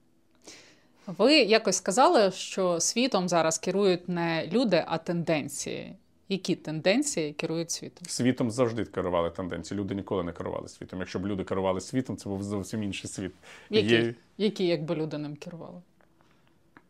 [1.18, 5.96] Ви якось сказали, що світом зараз керують не люди, а тенденції.
[6.30, 8.04] Які тенденції керують світом?
[8.08, 9.80] Світом завжди керували тенденції.
[9.80, 11.00] Люди ніколи не керували світом.
[11.00, 13.32] Якщо б люди керували світом, це був зовсім інший світ.
[13.70, 15.82] Які, Є- які якби люди ним керували?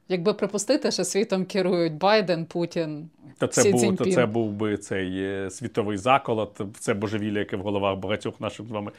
[0.10, 4.78] Якби припустити, що світом керують Байден, Путін, Та це Сі був, то це був би
[4.78, 8.92] цей е, світовий заколот, це божевілля, яке в головах багатьох наших з вами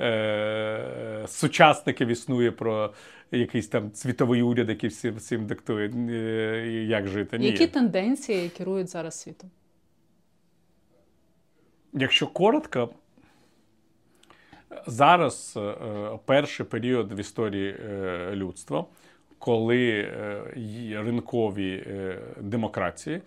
[0.00, 2.92] е- сучасників існує про
[3.30, 7.38] якийсь там світовий уряд, який всім, всім диктує, е, як жити.
[7.38, 7.46] Ні.
[7.46, 9.50] які тенденції керують зараз світом?
[11.94, 12.88] Якщо коротко,
[14.86, 15.74] зараз е,
[16.24, 18.84] перший період в історії е, людства,
[19.38, 20.42] коли е,
[21.04, 21.86] ринкові
[22.40, 23.22] демократії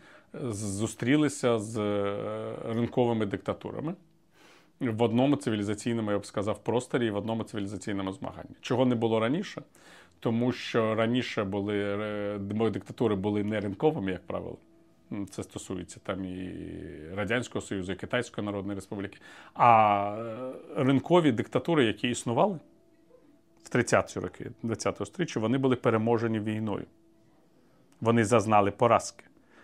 [0.51, 1.77] зустрілися з
[2.65, 3.93] ринковими диктатурами
[4.80, 8.56] в одному цивілізаційному, я б сказав, просторі і в одному цивілізаційному змаганні.
[8.62, 9.62] Чого не було раніше?
[10.19, 11.97] Тому що раніше були
[12.71, 14.58] диктатури були не ринковими, як правило.
[15.30, 16.52] Це стосується там і
[17.13, 19.17] Радянського Союзу, і Китайської Народної Республіки.
[19.54, 20.15] А
[20.78, 22.60] е, ринкові диктатури, які існували
[23.63, 26.86] в 30-ті роки 20-го сторіччя, вони були переможені війною.
[28.02, 29.24] Вони зазнали поразки.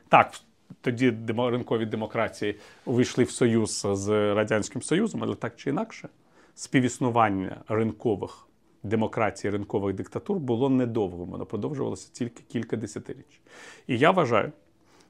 [0.09, 0.33] Так,
[0.81, 6.09] тоді ринкові демократії увійшли в союз з Радянським Союзом, але так чи інакше,
[6.55, 8.47] співіснування ринкових
[8.83, 11.25] демократій, ринкових диктатур було недовгим.
[11.25, 13.41] Воно продовжувалося тільки кілька десятиріч.
[13.87, 14.51] І я вважаю,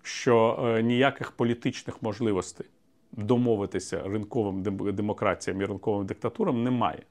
[0.04, 2.68] що е, ніяких політичних можливостей
[3.12, 4.64] домовитися ринковим
[4.94, 7.04] демократіям і ринковим диктатурам немає,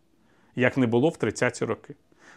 [0.57, 1.95] як не було в 30-ті роки.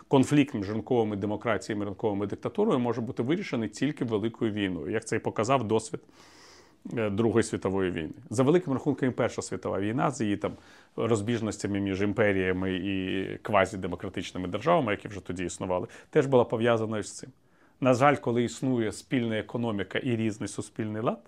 [0.07, 5.15] Конфлікт між ринковими демократіями і ринковими диктатурою може бути вирішений тільки великою війною, як це
[5.15, 5.99] і показав досвід
[6.97, 8.13] е, Другої світової війни.
[8.29, 10.51] За великим рахунком, і Перша світова війна з її там
[10.95, 17.29] розбіжностями між імперіями і квазідемократичними державами, які вже тоді існували, теж була пов'язана з цим.
[17.81, 21.19] На жаль, коли існує спільна економіка і різний суспільний лад,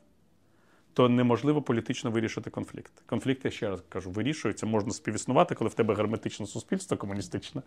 [0.94, 2.92] то неможливо політично вирішити конфлікт.
[3.06, 7.62] Конфлікти, я ще раз кажу, вирішуються, можна співіснувати, коли в тебе герметичне суспільство комуністичне,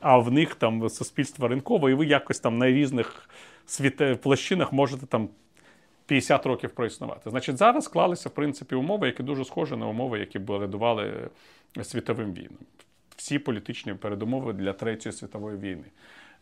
[0.00, 3.28] а в них там суспільство ринкове, і ви якось там на різних
[3.66, 4.20] світ...
[4.22, 5.28] площинах можете там
[6.06, 7.30] 50 років проіснувати.
[7.30, 11.28] Значить, зараз склалися, в принципі, умови, які дуже схожі на умови, які передували
[11.82, 12.58] світовим війнам.
[13.16, 15.84] Всі політичні передумови для Третьої світової війни.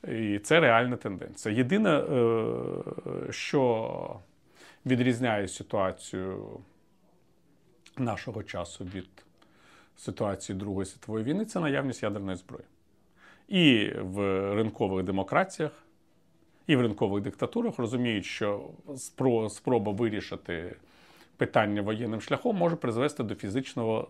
[0.08, 1.54] І це реальна тенденція.
[1.54, 4.20] Єдине, е, що
[4.86, 6.60] відрізняє ситуацію
[7.98, 9.08] нашого часу від
[9.96, 12.64] ситуації Другої світової війни, це наявність ядерної зброї.
[13.48, 14.18] І в
[14.54, 15.72] ринкових демократіях,
[16.66, 18.70] і в ринкових диктатурах розуміють, що
[19.48, 20.76] спроба вирішити
[21.36, 24.08] питання воєнним шляхом може призвести до фізичного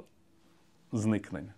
[0.92, 1.54] зникнення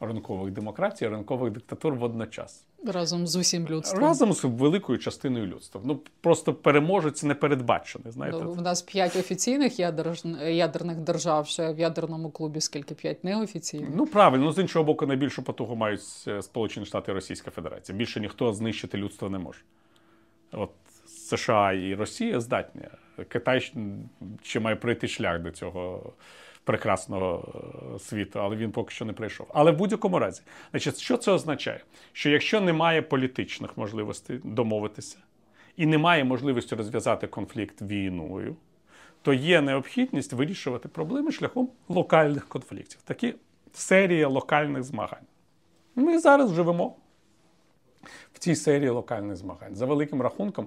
[0.00, 2.65] ринкових демократій, ринкових диктатур водночас.
[2.84, 4.00] Разом з усім людством.
[4.02, 5.80] Разом з великою частиною людства.
[5.84, 8.12] Ну просто переможець непередбачений.
[8.12, 13.24] Знаєте, Ну, У нас п'ять офіційних ядер- ядерних держав, ще в ядерному клубі скільки п'ять
[13.24, 13.90] неофіційних.
[13.96, 17.98] Ну правильно, ну з іншого боку, найбільшу потугу мають е, Сполучені Штати і Російська Федерація.
[17.98, 19.60] Більше ніхто знищити людство не може.
[20.52, 20.70] От
[21.06, 22.82] США і Росія здатні.
[23.28, 23.72] Китай
[24.42, 26.12] ще має пройти шлях до цього
[26.66, 27.52] прекрасного
[27.94, 29.46] е, світу, але він поки що не прийшов.
[29.54, 31.80] Але в будь-якому разі, значить, що це означає?
[32.12, 35.18] Що якщо немає політичних можливостей домовитися
[35.76, 38.56] і немає можливості розв'язати конфлікт війною,
[39.22, 43.00] то є необхідність вирішувати проблеми шляхом локальних конфліктів.
[43.04, 43.34] Такі
[43.72, 45.26] серія локальних змагань.
[45.94, 46.96] Ми зараз живемо
[48.32, 49.76] в цій серії локальних змагань.
[49.76, 50.66] За великим рахунком,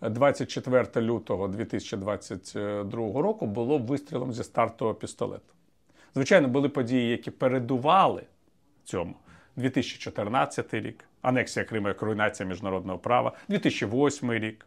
[0.00, 5.54] 24 лютого 2022 року було вистрілом зі стартового пістолету.
[6.14, 8.22] Звичайно, були події, які передували
[8.84, 9.14] цьому.
[9.56, 14.66] 2014 рік, анексія Криму як руйнація міжнародного права, 2008 рік.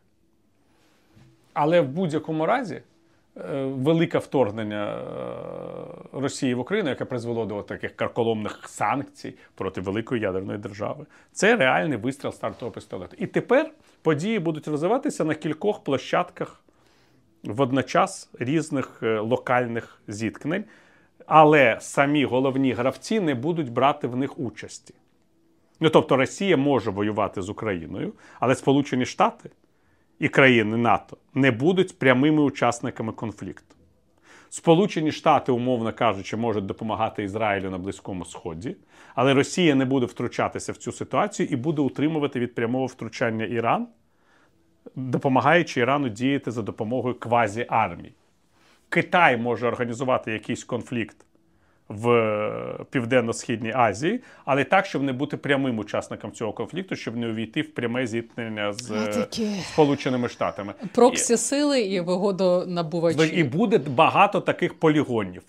[1.54, 2.82] Але в будь-якому разі
[3.65, 10.60] велике вторгнення е, Росії в Україну, яке призвело до таких карколомних санкцій проти великої ядерної
[10.60, 13.15] держави, це реальний вистріл стартового пістолету.
[13.20, 16.63] І тепер події будуть розвиватися на кількох площадках
[17.44, 20.63] водночас різних е, локальних зіткнень,
[21.26, 24.94] але самі головні гравці не будуть брати в них участі.
[25.80, 29.50] Ну тобто Росія може воювати з Україною, але Сполучені Штати
[30.19, 33.75] і країни НАТО не будуть прямими учасниками конфлікту.
[34.49, 38.75] Сполучені Штати, умовно кажучи, можуть допомагати Ізраїлю на Близькому Сході,
[39.15, 43.88] але Росія не буде втручатися в цю ситуацію і буде утримувати від прямого втручання Іран,
[44.95, 48.12] допомагаючи Ірану діяти за допомогою квазі-армій.
[48.89, 51.25] Китай може організувати якийсь конфлікт
[51.89, 57.28] в е, Південно-Східній Азії, але так, щоб не бути прямим учасником цього конфлікту, щоб не
[57.28, 59.47] увійти в пряме зіткнення з е, такі.
[59.73, 60.73] Сполученими Штатами.
[60.93, 63.36] Проксі сили і вигодонабувачі.
[63.36, 65.43] І буде багато таких полігонів.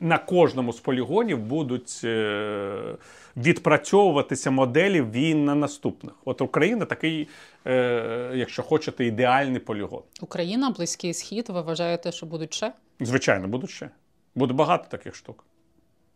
[0.00, 2.94] На кожному з полігонів будуть е,
[3.36, 6.12] відпрацьовуватися моделі війн на наступних.
[6.24, 7.28] От Україна такий,
[7.66, 10.02] е, якщо хочете, ідеальний полігон.
[10.20, 11.48] Україна, Близький Схід.
[11.48, 12.72] Ви вважаєте, що будуть ще?
[13.00, 13.88] Звичайно, будуть ще.
[14.34, 15.44] Буде багато таких штук.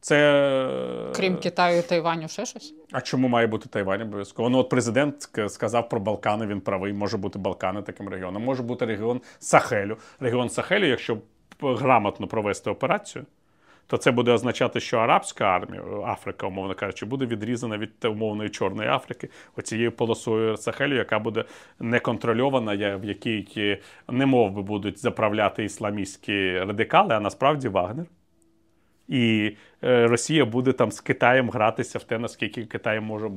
[0.00, 2.74] Це Крім Китаю, Тайваню, ще щось?
[2.92, 4.48] А чому має бути Тайвань обов'язково?
[4.48, 6.92] Ну от президент сказав про Балкани, він правий.
[6.92, 8.44] Може бути Балкани таким регіоном.
[8.44, 9.96] Може бути регіон Сахелю.
[10.20, 11.18] Регіон Сахелю, якщо
[11.60, 13.24] грамотно провести операцію,
[13.86, 18.88] то це буде означати, що арабська армія, Африка, умовно кажучи, буде відрізана від умовної Чорної
[18.88, 21.44] Африки, оцією полосою Сахелю, яка буде
[21.80, 23.78] неконтрольована, в якій е,
[24.08, 28.06] не мов би будуть заправляти ісламістські радикали, а насправді Вагнер.
[29.08, 29.52] І
[29.84, 33.30] е, Росія буде там з Китаєм гратися в те, наскільки Китай може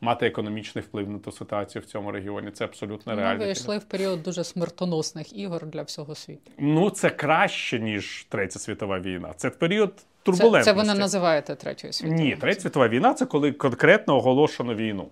[0.00, 2.50] мати економічний вплив на ту ситуацію в цьому регіоні.
[2.50, 3.44] Це абсолютно Ми реально.
[3.44, 6.50] вийшли в період дуже смертоносних ігор для всього світу.
[6.58, 9.32] Ну, це краще, ніж Третя світова війна.
[9.36, 10.70] Це період Це, турбулентності.
[10.70, 12.24] це ви не називаєте третьою світовою?
[12.24, 15.08] Ні, Третя світова війна це коли конкретно оголошено війну.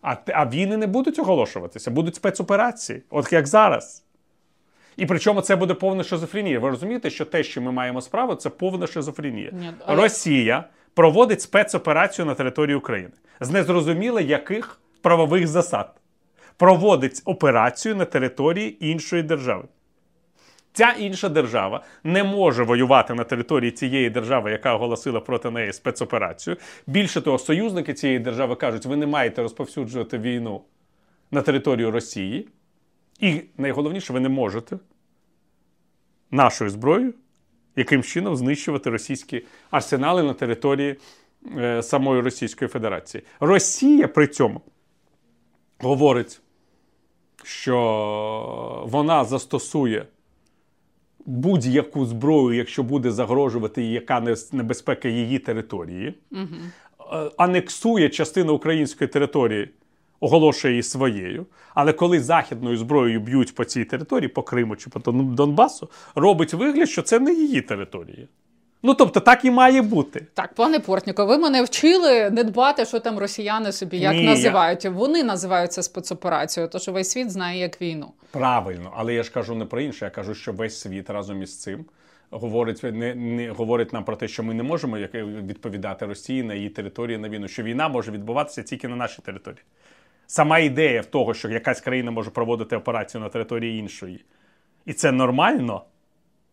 [0.00, 4.04] А, те- а війни не будуть оголошуватися, будуть спецоперації, от як зараз.
[4.98, 6.58] І причому це буде повна шизофренія.
[6.60, 9.50] Ви розумієте, що те, що ми маємо справу, це повна шизофренія.
[9.52, 15.94] Ні, але- Росія проводить спецоперацію на території України з незрозуміло яких правових засад.
[16.56, 19.64] Проводить операцію на території іншої держави.
[20.72, 26.56] Ця інша держава не може воювати на території цієї держави, яка оголосила проти неї спецоперацію.
[26.86, 30.60] Більше того, союзники цієї держави кажуть, ви не маєте розповсюджувати війну
[31.30, 32.48] на територію Росії.
[33.18, 34.78] І найголовніше, ви не можете
[36.30, 37.14] нашою зброєю
[37.78, 40.96] яким чином знищувати російські арсенали на території
[41.56, 43.22] е, самої Російської Федерації.
[43.40, 44.60] Росія при цьому
[45.78, 46.40] говорить,
[47.44, 50.06] що вона застосує
[51.26, 56.44] будь-яку зброю, якщо буде загрожувати яка небезпека її території, е,
[57.36, 59.70] анексує частину української території,
[60.20, 61.46] оголошує її своєю.
[61.74, 66.54] Але коли західною зброєю б'ють по цій території, по Криму чи по Дон- Донбасу, робить
[66.54, 68.26] вигляд, що це не її територія.
[68.82, 70.26] Ну тобто так і має бути.
[70.34, 74.30] Так, пане Портніко, ви мене вчили не дбати, що там росіяни собі як Ні, я-
[74.30, 74.84] називають.
[74.86, 78.12] Вони називають це спецоперацією, тож весь світ знає як війну.
[78.30, 81.60] Правильно, але я ж кажу не про інше, я кажу, що весь світ разом із
[81.60, 81.84] цим
[82.30, 86.54] говорить, не, не, говорить нам про те, що ми не можемо як- відповідати Росії на
[86.54, 89.62] її території на війну, що війна може відбуватися тільки на нашій території.
[90.30, 94.24] Сама ідея в того, що якась країна може проводити операцію на території іншої,
[94.86, 95.84] і це нормально,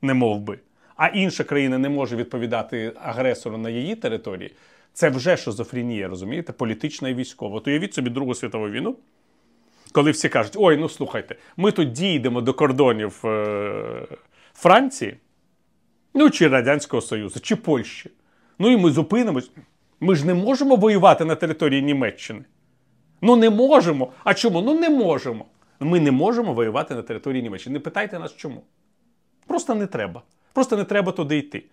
[0.02, 0.60] не мов би,
[0.96, 4.52] а інша країна не може відповідати агресору на її території,
[4.94, 7.58] це вже шизофренія, розумієте, політична і військова.
[7.58, 8.96] От уявіть собі Другу світову війну,
[9.92, 14.08] коли всі кажуть: ой, ну слухайте, ми тут дійдемо до кордонів е-
[14.54, 15.18] Франції,
[16.14, 18.12] ну чи Радянського Союзу, чи Польщі.
[18.60, 19.52] Ну і ми зупинимось.
[20.00, 22.42] Ми ж не можемо воювати на території Німеччини.
[23.26, 24.12] Ну не можемо.
[24.24, 24.62] А чому?
[24.62, 25.46] Ну не можемо.
[25.80, 27.74] Ми не можемо воювати на території Німеччини.
[27.74, 28.62] Не питайте нас чому.
[29.48, 30.22] Просто не треба.
[30.54, 31.64] Просто не треба туди йти.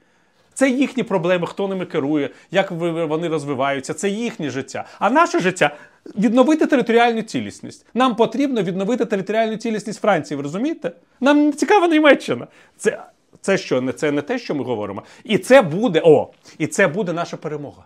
[0.54, 4.84] Це їхні проблеми, хто ними керує, як вони розвиваються, це їхнє життя.
[4.98, 5.76] А наше життя
[6.16, 7.86] відновити територіальну цілісність.
[7.94, 10.36] Нам потрібно відновити територіальну цілісність Франції.
[10.36, 10.92] Ви розумієте?
[11.20, 12.46] Нам не цікава Німеччина.
[12.76, 13.02] Це,
[13.40, 13.92] це що?
[13.92, 15.02] Це не те, що ми говоримо.
[15.24, 17.84] І це буде о, і це буде наша перемога.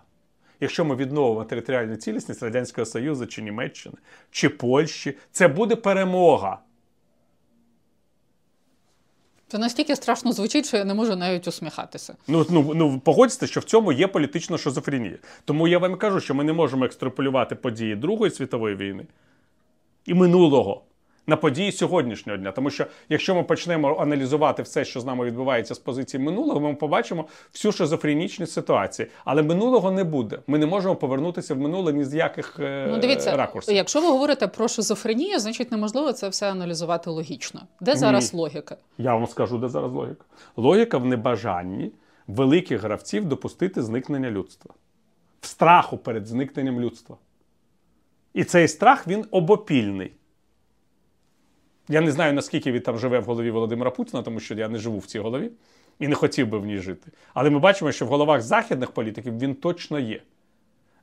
[0.59, 3.95] Якщо ми відновимо територіальну цілісність Радянського Союзу чи Німеччини,
[4.31, 6.59] чи Польщі, це буде перемога.
[9.47, 12.15] Це настільки страшно звучить, що я не можу навіть усміхатися.
[12.27, 15.17] Ну, ну, ну погодьте, що в цьому є політична шизофренія.
[15.45, 19.05] Тому я вам кажу, що ми не можемо екстраполювати події Другої світової війни
[20.05, 20.83] і минулого
[21.27, 22.51] на події сьогоднішнього дня.
[22.51, 26.75] Тому що якщо ми почнемо аналізувати все, що з нами відбувається з позиції минулого, ми
[26.75, 29.07] побачимо всю шизофренічність ситуації.
[29.25, 30.39] Але минулого не буде.
[30.47, 33.75] Ми не можемо повернутися в минуле ні з яких е, Ну, дивіться, ракурсів.
[33.75, 37.61] якщо ви говорите про шизофренію, значить неможливо це все аналізувати логічно.
[37.81, 38.77] Де зараз логіка?
[38.97, 40.25] Я вам скажу, де зараз логіка.
[40.57, 41.91] Логіка в небажанні
[42.27, 44.73] великих гравців допустити зникнення людства,
[45.41, 47.17] в страху перед зникненням людства.
[48.33, 50.11] І цей страх він обопільний.
[51.89, 54.77] Я не знаю, наскільки він там живе в голові Володимира Путіна, тому що я не
[54.77, 55.51] живу в цій голові
[55.99, 57.11] і не хотів би в ній жити.
[57.33, 60.21] Але ми бачимо, що в головах західних політиків він точно є.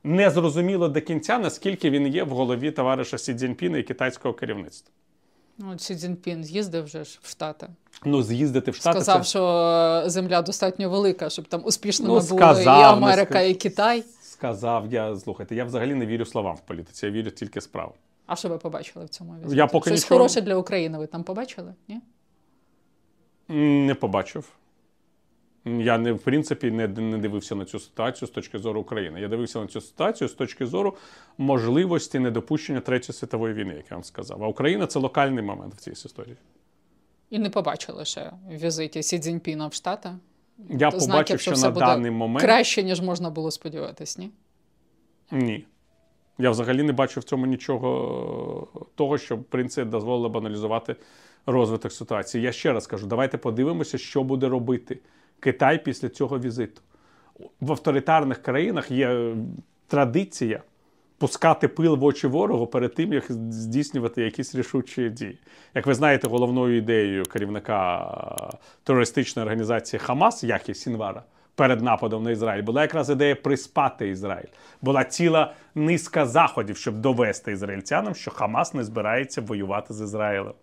[0.03, 4.91] Не зрозуміло до кінця, наскільки він є в голові товариша Сі Цзіньпіна і китайського керівництва.
[5.57, 7.67] Ну, Сі Цзіньпін з'їздив вже ж в Штати.
[8.05, 9.01] Ну, з'їздити в Штати.
[9.01, 9.29] Сказав, це...
[9.29, 9.45] що
[10.05, 14.03] е, земля достатньо велика, щоб там успішними Ну, були і Америка, сказ- і Китай.
[14.21, 17.93] Сказав я, слухайте, я взагалі не вірю словам в політиці, я вірю тільки справам.
[18.25, 19.55] А що ви побачили в цьому візиті?
[19.55, 21.73] Я поки Щось нічого- хороше для України ви там побачили?
[21.87, 22.01] Ні?
[23.87, 24.49] Не побачив.
[25.65, 29.21] Я не в принципі не, не дивився на цю ситуацію з точки зору України.
[29.21, 30.97] Я дивився на цю ситуацію з точки зору
[31.37, 34.43] можливості недопущення Третьої світової війни, як я вам сказав.
[34.43, 36.35] А Україна це локальний момент в цій історії.
[37.29, 40.09] І не побачили ще в візиті Сі Цзіньпіна в Штати.
[40.69, 44.31] Я Знаків, побачив, що все на буде даний момент краще, ніж можна було сподіватись, ні?
[45.31, 45.65] ні.
[46.37, 50.95] Я взагалі не бачив в цьому нічого е, того, що в принципі дозволило б аналізувати
[51.45, 52.43] розвиток ситуації.
[52.43, 54.99] Я ще раз кажу, давайте подивимося, що буде робити
[55.39, 56.81] Китай після цього візиту.
[57.61, 59.35] В авторитарних країнах є е,
[59.87, 60.63] традиція
[61.17, 65.39] пускати пил в очі ворогу перед тим, як здійснювати якісь рішучі дії.
[65.73, 67.99] Як ви знаєте, головною ідеєю керівника
[68.53, 71.23] е, терористичної організації Хамас, Яхі Сінвара,
[71.55, 74.49] перед нападом на Ізраїль, була якраз ідея приспати Ізраїль.
[74.81, 80.53] Була ціла низка заходів, щоб довести ізраїльтянам, що Хамас не збирається воювати з Ізраїлем.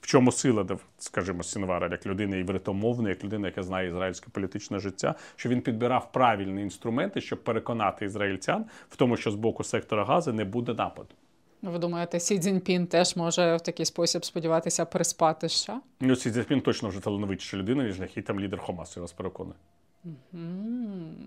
[0.00, 0.66] В чому сила,
[0.98, 6.12] скажімо, Сінвара, як людина євритомовна, як людина, яка знає ізраїльське політичне життя, що він підбирав
[6.12, 11.08] правильні інструменти, щоб переконати ізраїльтян в тому, що з боку сектора Гази не буде нападу.
[11.62, 15.80] Ви думаєте, Сі Цзіньпін теж може в такий спосіб сподіватися приспати США?
[16.00, 19.54] Ну, Сі Цзіньпін точно вже талановитіша людина, ніж який там лідер Хамасу, я вас переконую.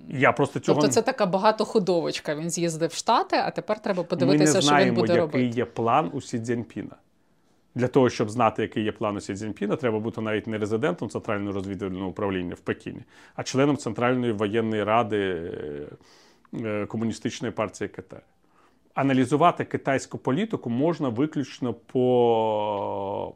[0.09, 2.35] Я просто цього Тобто це така багатоходовочка.
[2.35, 5.21] Він з'їздив в Штати, а тепер треба Ми подивитися, не що він знаємо, буде який
[5.21, 5.45] робити.
[5.45, 6.95] є план у Сі Цзіньпіна.
[7.75, 11.09] Для того, щоб знати, який є план у Сі Цзіньпіна, треба бути навіть не резидентом
[11.09, 13.01] Центрального розвідувального управління в Пекіні,
[13.35, 15.87] а членом Центральної воєнної ради е,
[16.65, 18.21] е, Комуністичної партії Китаю.
[18.93, 23.35] Аналізувати китайську політику можна виключно по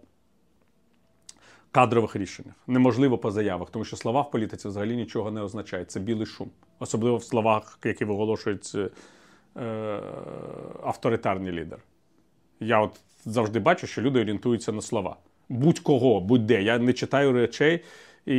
[1.76, 2.56] кадрових рішеннях.
[2.68, 5.92] Неможливо по заявах, тому що слова в політиці взагалі нічого не означають.
[5.92, 6.50] Це білий шум.
[6.80, 10.00] Особливо в словах, які виголошують е,
[10.84, 11.82] авторитарні лідери.
[12.60, 12.92] Я от
[13.26, 15.18] завжди бачу, що люди орієнтуються на слова.
[15.50, 16.62] Будь-кого, будь-де.
[16.62, 17.84] Я не читаю речей
[18.26, 18.36] і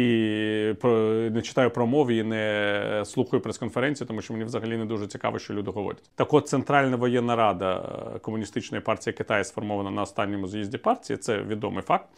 [1.33, 5.55] не читаю промов і не слухаю прес-конференції, тому що мені взагалі не дуже цікаво, що
[5.55, 6.11] люди говорять.
[6.15, 11.17] Так от Центральна воєнна рада е, Комуністичної партії Китаю сформована на останньому з'їзді партії.
[11.17, 12.09] Це відомий факт.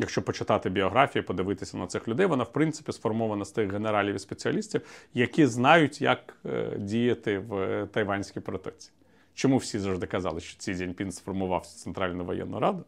[0.00, 4.18] Якщо почитати біографії, подивитися на цих людей, вона в принципі сформована з тих генералів і
[4.18, 4.80] спеціалістів,
[5.14, 8.90] які знають, як е, діяти в Тайванській протоці.
[9.34, 12.84] Чому всі завжди казали, що Цій Цзіньпін сформував Центральну воєнну раду?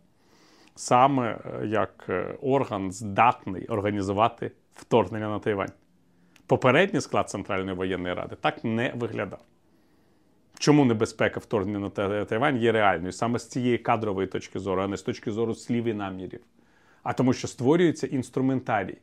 [0.74, 5.72] Саме е, як е, орган здатний організувати вторгнення на Тайвань.
[6.46, 9.40] Попередній склад Центральної воєнної ради так не виглядав.
[10.58, 14.96] Чому небезпека вторгнення на Тайвань є реальною саме з цієї кадрової точки зору, а не
[14.96, 16.40] з точки зору слів і намірів.
[17.03, 18.98] А тому, що створюється інструментарій.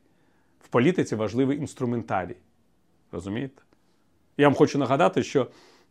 [0.62, 2.36] В політиці важливий інструментарій.
[3.12, 3.62] Розумієте?
[4.38, 5.48] Я вам хочу нагадати, що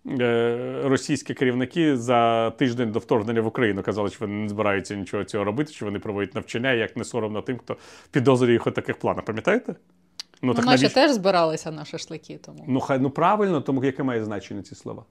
[0.06, 5.24] е, російські керівники за тиждень до вторгнення в Україну казали, що вони не збираються нічого
[5.24, 7.76] цього робити, що вони проводять навчання, як не соромно тим, хто
[8.10, 9.24] підозрює їх у таких планах.
[9.24, 9.74] Пам'ятаєте?
[10.42, 10.90] Ну, наші навіщо?
[10.90, 15.04] теж збиралися на шашлики, тому Ну, хай ну правильно, тому яке має значення ці слова?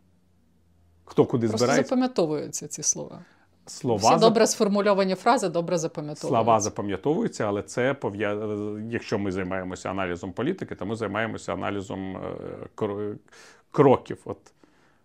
[1.06, 1.90] Хто куди просто збирається?
[1.90, 3.26] запам'ятовуються ці слова.
[3.68, 6.28] Слова, Всі добре сформульовані фрази добре запам'ятовуються.
[6.28, 8.48] слова запам'ятовуються, але це пов'я...
[8.92, 13.16] якщо ми займаємося аналізом політики, то ми займаємося аналізом е,
[13.72, 14.18] кроків.
[14.26, 14.38] От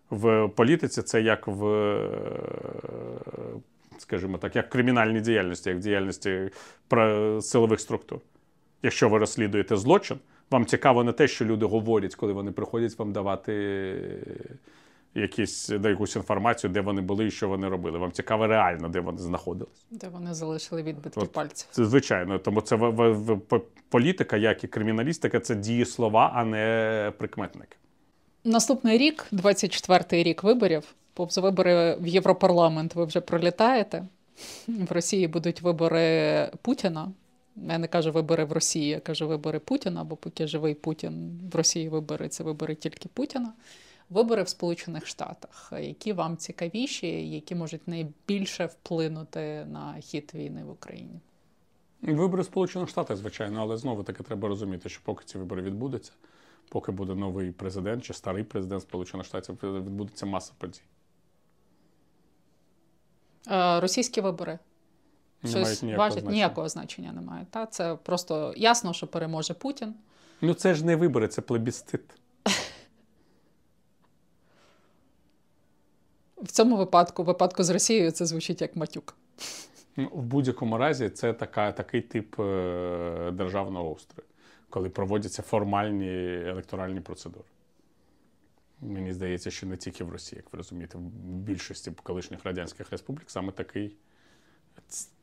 [0.09, 2.09] в політиці це як в, е,
[3.97, 6.49] скажімо так, як в кримінальній діяльності, як в діяльності
[7.41, 8.19] силових структур.
[8.83, 10.17] Якщо ви розслідуєте злочин,
[10.51, 13.53] вам цікаво не те, що люди говорять, коли вони приходять вам давати
[15.15, 17.99] якісь, да, якусь інформацію, де вони були і що вони робили.
[17.99, 19.85] Вам цікаво реально, де вони знаходились.
[19.91, 21.31] Де вони залишили відбитки От.
[21.31, 21.67] пальців.
[21.71, 27.13] Це звичайно, тому це в, в, в, політика, як і криміналістика, це дієслова, а не
[27.17, 27.77] прикметники.
[28.43, 30.83] Наступний рік, 24-й рік виборів,
[31.13, 34.07] повз вибори в Європарламент ви вже пролітаєте.
[34.67, 37.11] В Росії будуть вибори Путіна.
[37.55, 41.55] Я не кажу вибори в Росії, я кажу вибори Путіна, бо поки живий Путін в
[41.55, 43.53] Росії вибори це вибори тільки Путіна.
[44.11, 50.69] Вибори в Сполучених Штатах, які вам цікавіші, які можуть найбільше вплинути на хід війни в
[50.69, 51.19] Україні.
[52.01, 56.11] Вибори в Сполучених Штатах, звичайно, але знову таки треба розуміти, що поки ці вибори відбудуться,
[56.69, 60.81] поки буде новий президент чи старий президент Сполучених Штатів, відбудеться маса подій.
[63.47, 64.59] Е, Російські вибори
[65.43, 66.31] Не щось мають ніякого важать, значення.
[66.31, 67.45] ніякого значення немає.
[67.49, 67.65] Та?
[67.65, 69.93] Це просто ясно, що переможе Путін.
[70.41, 72.01] Ну це ж не вибори, це плебісцит.
[76.41, 79.15] В цьому випадку, в випадку з Росією, це звучить як матюк.
[79.97, 84.27] Ну, в будь-якому разі це така, такий тип е, державного устрою,
[84.69, 87.45] коли проводяться формальні електоральні процедури.
[88.81, 93.29] Мені здається, що не тільки в Росії, як ви розумієте, в більшості колишніх радянських республік
[93.29, 93.95] саме такий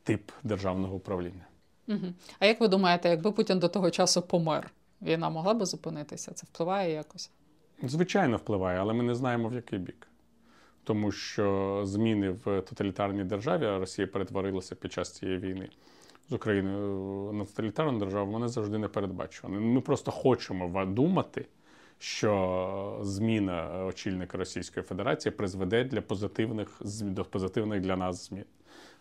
[0.02, 1.46] тип державного управління.
[1.88, 2.06] Угу.
[2.38, 4.70] А як ви думаєте, якби Путін до того часу помер,
[5.02, 6.32] війна могла би зупинитися?
[6.32, 7.30] Це впливає якось?
[7.82, 10.07] Звичайно, впливає, але ми не знаємо в який бік.
[10.88, 15.68] Тому що зміни в тоталітарній державі, а Росія перетворилася під час цієї війни
[16.28, 19.66] з Україною на тоталітарну державу, вони завжди не передбачувані.
[19.66, 21.46] Ми просто хочемо думати,
[21.98, 28.44] що зміна очільника Російської Федерації призведе для позитивних до позитивних для нас змін.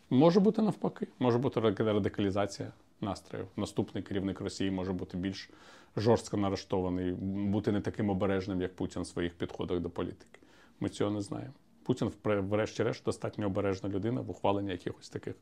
[0.09, 2.71] Може бути навпаки, може бути ради- радикалізація
[3.01, 3.47] настроїв.
[3.55, 5.49] Наступний керівник Росії може бути більш
[5.97, 7.11] жорстко налаштований,
[7.51, 10.39] бути не таким обережним, як Путін в своїх підходах до політики.
[10.79, 11.53] Ми цього не знаємо.
[11.87, 15.35] Путін, врешті-решт, достатньо обережна людина в ухваленні якихось таких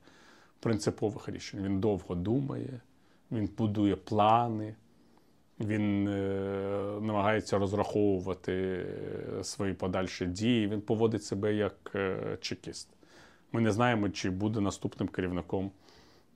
[0.59, 1.63] принципових рішень.
[1.63, 2.81] Він довго думає,
[3.31, 4.75] він будує плани,
[5.59, 6.11] він е,
[7.01, 10.67] намагається розраховувати е, свої подальші дії.
[10.67, 12.89] Він поводить себе як е, чекіст.
[13.51, 15.71] Ми не знаємо, чи буде наступним керівником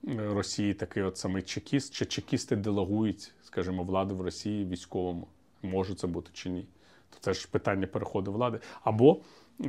[0.08, 5.26] е, Росії такий от самий чекіст, чи чекісти делегують, скажімо, владу в Росії військовому.
[5.62, 6.66] Може це бути чи ні.
[7.10, 8.60] то це ж питання переходу влади.
[8.82, 9.20] Або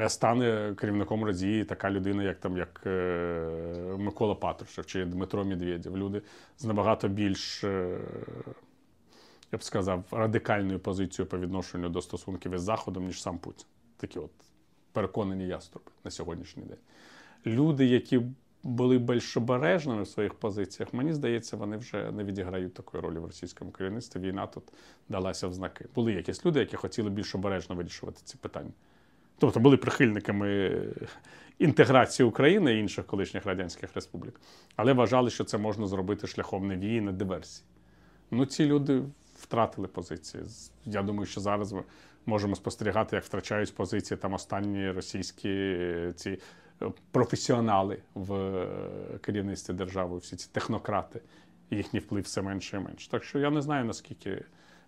[0.08, 5.98] стане керівником Росії така людина, як там як е, Микола Патрушев чи Дмитро Медведєв.
[5.98, 6.22] Люди
[6.58, 7.64] з набагато більш.
[7.64, 7.98] Е,
[9.52, 13.66] я б сказав, радикальною позицією по відношенню до стосунків із Заходом, ніж сам Путін.
[13.98, 14.32] Такі от
[14.92, 16.78] переконані яструби на сьогоднішній день.
[17.46, 18.22] Люди, які
[18.64, 23.26] були більш обережними в своїх позиціях, мені здається, вони вже не відіграють такої ролі в
[23.26, 24.20] російському керівництві.
[24.20, 24.64] Війна тут
[25.10, 25.86] далася в знаки.
[25.96, 28.72] Були якісь люди, які хотіли більш обережно вирішувати ці питання.
[29.42, 30.80] Тобто були прихильниками
[31.60, 34.42] інтеграції України і інших колишніх радянських республік,
[34.76, 37.68] але вважали, що це можна зробити шляхом не вії, не диверсії.
[38.32, 39.04] Ну, ці люди
[39.36, 40.44] втратили позиції.
[40.86, 41.84] Я думаю, що зараз ми
[42.26, 46.30] можемо спостерігати, як втрачають позиції там останні російські е, ці
[46.82, 48.68] е, професіонали в е,
[49.22, 51.22] керівництві держави, всі ці технократи,
[51.72, 53.10] їхній вплив все менше і менше.
[53.10, 54.44] Так що я не знаю наскільки.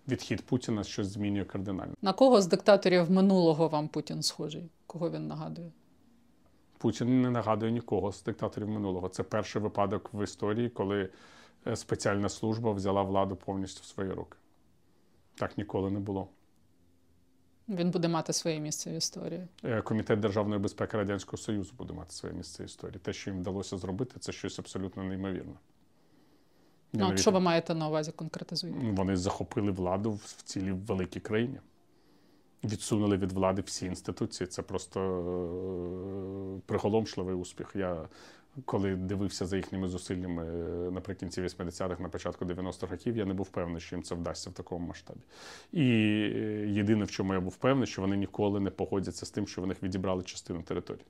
[0.08, 1.94] Відхід Путіна щось змінює кардинально.
[2.02, 4.70] На кого з диктаторів минулого вам Путін схожий?
[4.86, 5.72] Кого він нагадує?
[6.78, 9.08] Путін не нагадує нікого з диктаторів минулого.
[9.08, 11.08] Це перший випадок в історії, коли
[11.74, 14.36] спеціальна служба взяла владу повністю в свої руки.
[15.34, 16.28] Так ніколи не було.
[17.68, 19.48] Він буде мати своє місце в історії.
[19.64, 22.98] Е, Комітет державної безпеки Радянського Союзу буде мати своє місце в історії.
[23.02, 25.54] Те, що їм вдалося зробити, це щось абсолютно неймовірне.
[26.94, 27.20] Ну, навіть...
[27.20, 28.78] Що ви маєте на увазі конкретизуйте?
[28.92, 31.58] Вони захопили владу в цілій великій країні.
[32.64, 34.46] Відсунули від влади всі інституції.
[34.46, 35.00] Це просто
[36.58, 37.72] е, приголомшливий успіх.
[37.74, 38.08] Я
[38.64, 43.48] коли дивився за їхніми зусиллями е, наприкінці 80-х, на початку 90-х років, я не був
[43.48, 45.20] певний, що їм це вдасться в такому масштабі.
[45.72, 49.46] І е, єдине, в чому я був певний, що вони ніколи не погодяться з тим,
[49.46, 51.06] що в них відібрали частину території.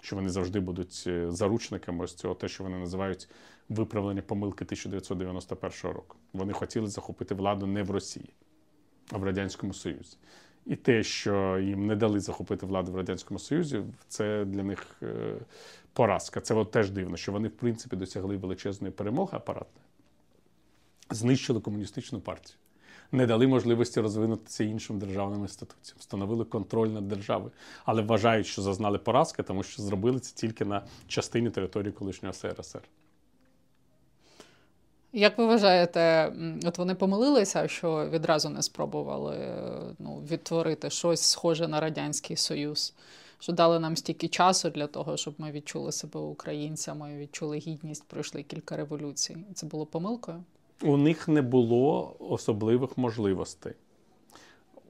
[0.00, 3.28] Що вони завжди будуть е, заручниками ось цього, те, що вони називають
[3.68, 6.16] виправлення помилки 1991 року.
[6.32, 8.30] Вони хотіли захопити владу не в Росії,
[9.12, 10.16] а в Радянському Союзі.
[10.66, 15.34] І те, що їм не дали захопити владу в Радянському Союзі, це для них е,
[15.92, 16.40] поразка.
[16.40, 19.86] Це от теж дивно, що вони, в принципі, досягли величезної перемоги апаратної,
[21.10, 22.56] знищили комуністичну партію,
[23.12, 27.52] не дали можливості розвинутися іншим державним інституціям, встановили контроль над державою,
[27.84, 32.82] але вважають, що зазнали поразки, тому що зробили це тільки на частині території колишнього СРСР.
[35.12, 36.32] Як ви вважаєте,
[36.64, 39.36] от вони помилилися, що відразу не спробували
[39.98, 42.94] ну, відтворити щось схоже на Радянський Союз?
[43.40, 48.42] Що дали нам стільки часу для того, щоб ми відчули себе українцями, відчули гідність, пройшли
[48.42, 49.36] кілька революцій.
[49.54, 50.44] Це було помилкою?
[50.82, 53.72] У них не було особливих можливостей.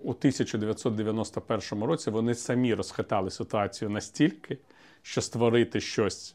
[0.02, 4.58] У 1991 році вони самі розхитали ситуацію настільки,
[5.02, 6.34] що створити щось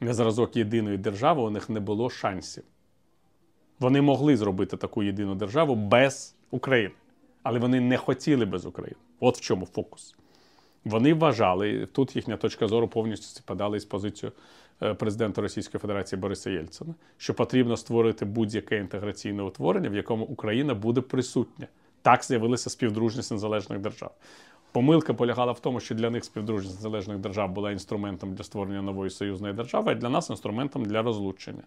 [0.00, 2.64] на зразок єдиної держави у них не було шансів.
[3.80, 6.94] Вони могли зробити таку єдину державу без України,
[7.42, 8.96] але вони не хотіли без України.
[9.20, 10.16] От в чому фокус.
[10.84, 14.36] Вони вважали, тут їхня точка зору повністю спадала із позицією
[14.82, 20.74] е, президента Російської Федерації Бориса Єльцина, що потрібно створити будь-яке інтеграційне утворення, в якому Україна
[20.74, 21.66] буде присутня.
[22.02, 24.14] Так з'явилася співдружність незалежних держав.
[24.72, 29.10] Помилка полягала в тому, що для них співдружність незалежних держав була інструментом для створення нової
[29.10, 31.62] союзної держави, а для нас інструментом для розлучення.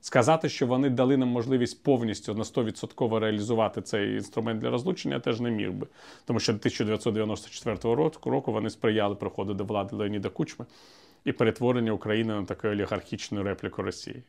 [0.00, 5.20] Сказати, що вони дали нам можливість повністю на 100% реалізувати цей інструмент для розлучення, я
[5.20, 5.86] теж не міг би.
[6.24, 7.94] Тому що 1994
[8.24, 10.66] року вони сприяли приходу до влади Леоніда Кучми
[11.24, 14.22] і перетворення України на таку олігархічну репліку Росії.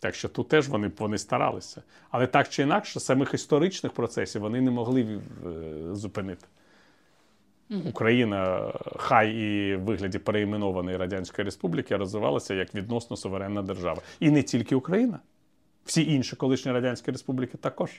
[0.00, 1.82] Так що тут теж вони вони старалися.
[2.10, 5.20] Але так чи інакше, самих історичних процесів вони не могли е,
[5.94, 6.46] зупинити.
[7.88, 14.02] Україна, хай і в вигляді переіменованої Радянської Республіки, розвивалася як відносно суверенна держава.
[14.20, 15.20] І не тільки Україна.
[15.84, 17.90] Всі інші колишні радянські республіки також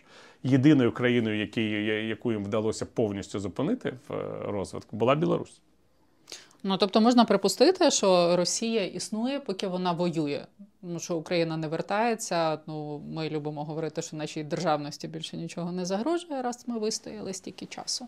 [0.43, 1.63] єдиною країною, які,
[2.07, 5.61] яку їм вдалося повністю зупинити в е, розвитку, була Білорусь.
[6.63, 10.45] Ну тобто можна припустити, що Росія існує, поки вона воює.
[10.82, 12.59] Ну що Україна не вертається.
[12.68, 17.66] Ну ми любимо говорити, що нашій державності більше нічого не загрожує, раз ми вистояли стільки
[17.66, 18.07] часу.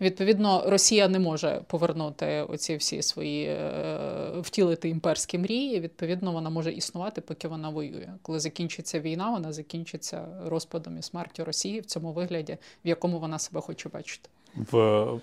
[0.00, 5.80] Відповідно, Росія не може повернути оці всі свої е, втілити імперські мрії.
[5.80, 8.08] Відповідно, вона може існувати, поки вона воює.
[8.22, 13.38] Коли закінчиться війна, вона закінчиться розпадом і смертю Росії в цьому вигляді, в якому вона
[13.38, 14.28] себе хоче бачити.
[14.56, 15.20] В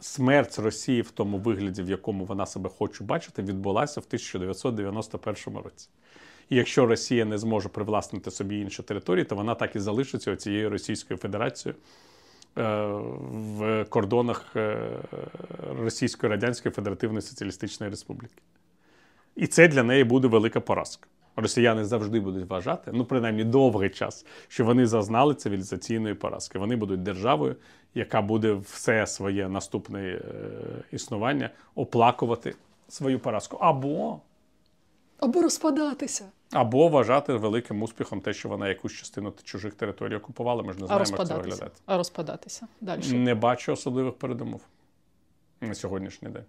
[0.00, 5.88] смерть Росії в тому вигляді, в якому вона себе хоче бачити, відбулася в 1991 році.
[6.50, 10.70] І якщо Росія не зможе привласнити собі інші території, то вона так і залишиться цією
[10.70, 11.80] Російською Федерацією.
[12.58, 12.62] Е,
[13.32, 14.88] в кордонах е,
[15.78, 18.42] Російської Радянської Федеративної Соціалістичної Республіки.
[19.36, 21.08] І це для неї буде велика поразка.
[21.36, 26.58] Росіяни завжди будуть вважати, ну принаймні довгий час, що вони зазнали цивілізаційної поразки.
[26.58, 27.56] Вони будуть державою,
[27.94, 30.20] яка буде все своє наступне е,
[30.92, 32.54] існування оплакувати
[32.88, 33.56] свою поразку.
[33.60, 34.20] Або
[35.22, 36.24] Або розпадатися.
[36.52, 40.62] або вважати великим успіхом те, що вона якусь частину чужих територій окупувала.
[40.62, 41.70] Ми ж не знаємо, як це виглядати.
[41.86, 42.66] А розпадатися.
[42.80, 43.12] Далі.
[43.12, 44.60] Не бачу особливих передумов
[45.60, 46.44] на сьогоднішній день.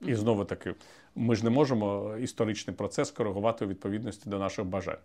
[0.00, 0.74] І знову таки,
[1.14, 4.98] ми ж не можемо історичний процес коригувати у відповідності до наших бажань.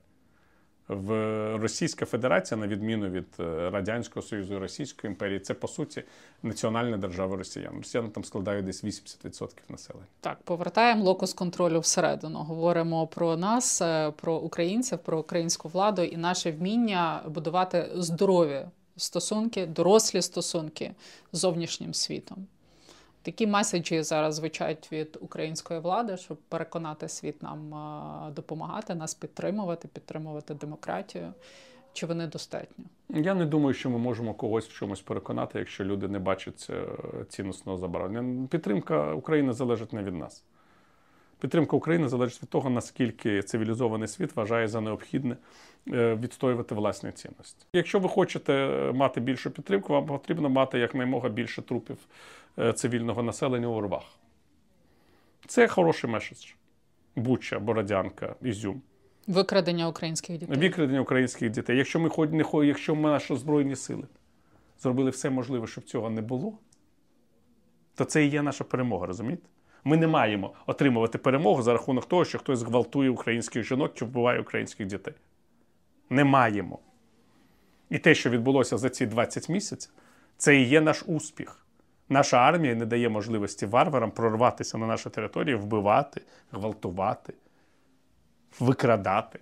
[0.91, 6.03] В Російська Федерація, на відміну від е, Радянського Союзу і Російської імперії, це по суті
[6.43, 7.73] національна держава росіян.
[7.77, 10.05] Росіяни там складають десь 80% населення.
[10.19, 12.39] Так, повертаємо локус контролю всередину.
[12.39, 18.65] Говоримо про нас, е, про українців, про українську владу і наше вміння будувати здорові
[18.97, 20.91] стосунки, дорослі стосунки
[21.31, 22.47] з зовнішнім світом.
[23.23, 29.87] Такі меседжі зараз звучать від української влади, щоб переконати світ нам е, допомагати, нас підтримувати,
[29.87, 31.33] підтримувати демократію.
[31.93, 32.85] Чи вони достатньо?
[33.09, 36.85] Я не думаю, що ми можемо когось в чомусь переконати, якщо люди не бачать е,
[37.29, 38.47] цінностного забарвлення.
[38.47, 40.43] Підтримка України залежить не від нас.
[41.39, 45.37] Підтримка України залежить від того, наскільки цивілізований світ вважає за необхідне
[45.87, 47.65] е, відстоювати власні цінності.
[47.73, 51.97] Якщо ви хочете мати більшу підтримку, вам потрібно мати якнаймога більше трупів
[52.75, 54.03] цивільного населення у рвах.
[55.47, 56.45] Це хороший меседж.
[57.15, 58.81] Буча, Бородянка, Ізюм.
[59.27, 60.57] Викрадення українських дітей.
[60.57, 61.77] Викрадення українських дітей.
[61.77, 64.03] Якщо ми хоч не хо- якщо ми наші збройні сили
[64.79, 66.53] зробили все можливе, щоб цього не було,
[67.95, 69.43] то це і є наша перемога, розумієте?
[69.83, 74.41] Ми не маємо отримувати перемогу за рахунок того, що хтось зґвалтує українських жінок чи вбиває
[74.41, 75.13] українських дітей.
[76.09, 76.79] Не маємо.
[77.89, 79.91] І те, що відбулося за ці 20 місяців,
[80.37, 81.60] це і є наш успіх.
[82.11, 87.33] Наша армія не дає можливості варварам прорватися на нашу територію, вбивати, гвалтувати,
[88.59, 89.39] викрадати.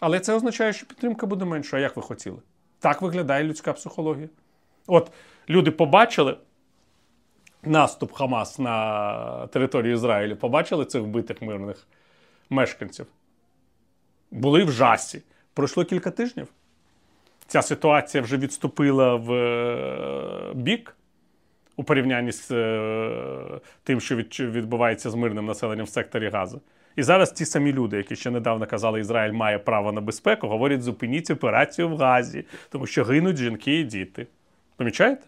[0.00, 1.76] Але це означає, що підтримка буде менша.
[1.76, 2.38] А як ви хотіли?
[2.78, 4.28] Так виглядає людська психологія.
[4.86, 5.12] От
[5.48, 6.36] люди побачили
[7.62, 11.86] наступ Хамас на територію Ізраїлю, побачили цих вбитих мирних
[12.50, 13.06] мешканців.
[14.30, 15.22] Були в жасі.
[15.54, 16.48] Пройшло кілька тижнів.
[17.46, 20.96] Ця ситуація вже відступила в е, бік
[21.76, 26.60] у порівнянні з е, тим, що відбувається з мирним населенням в секторі Газу.
[26.96, 30.82] І зараз ті самі люди, які ще недавно казали, Ізраїль має право на безпеку, говорять,
[30.82, 34.26] зупиніть операцію в Газі, тому що гинуть жінки і діти.
[34.76, 35.22] Помічаєте?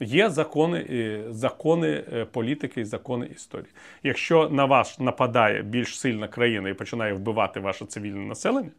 [0.00, 3.70] Є закони, закони е, політики і закони історії.
[4.02, 8.70] Якщо на вас нападає більш сильна країна і починає вбивати ваше цивільне населення,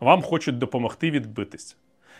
[0.00, 1.76] вам хочуть допомогти відбитися.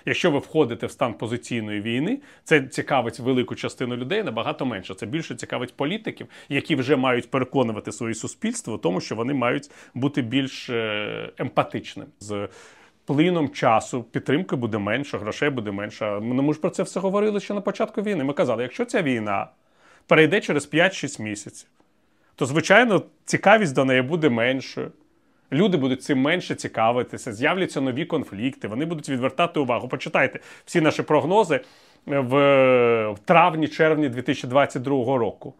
[0.06, 4.94] Якщо ви входите в стан позиційної війни, це цікавить велику частину людей набагато менше.
[4.94, 10.22] Це більше цікавить політиків, які вже мають переконувати своє суспільство тому, що вони мають бути
[10.22, 12.10] більш е, емпатичними.
[12.20, 12.48] З
[13.04, 16.18] плином часу підтримки буде менше, грошей буде менше.
[16.22, 18.24] Ну, Ми ж про це все говорили ще на початку війни.
[18.24, 19.46] Ми казали, якщо ця війна
[20.06, 21.68] перейде через 5-6 місяців,
[22.36, 24.92] то звичайно цікавість до неї буде меншою.
[25.54, 29.88] Люди будуть цим менше цікавитися, з'являться нові конфлікти, вони будуть відвертати увагу.
[29.88, 31.60] Почитайте всі наші прогнози
[32.06, 32.38] в,
[33.10, 35.54] в травні-червні 2022 року.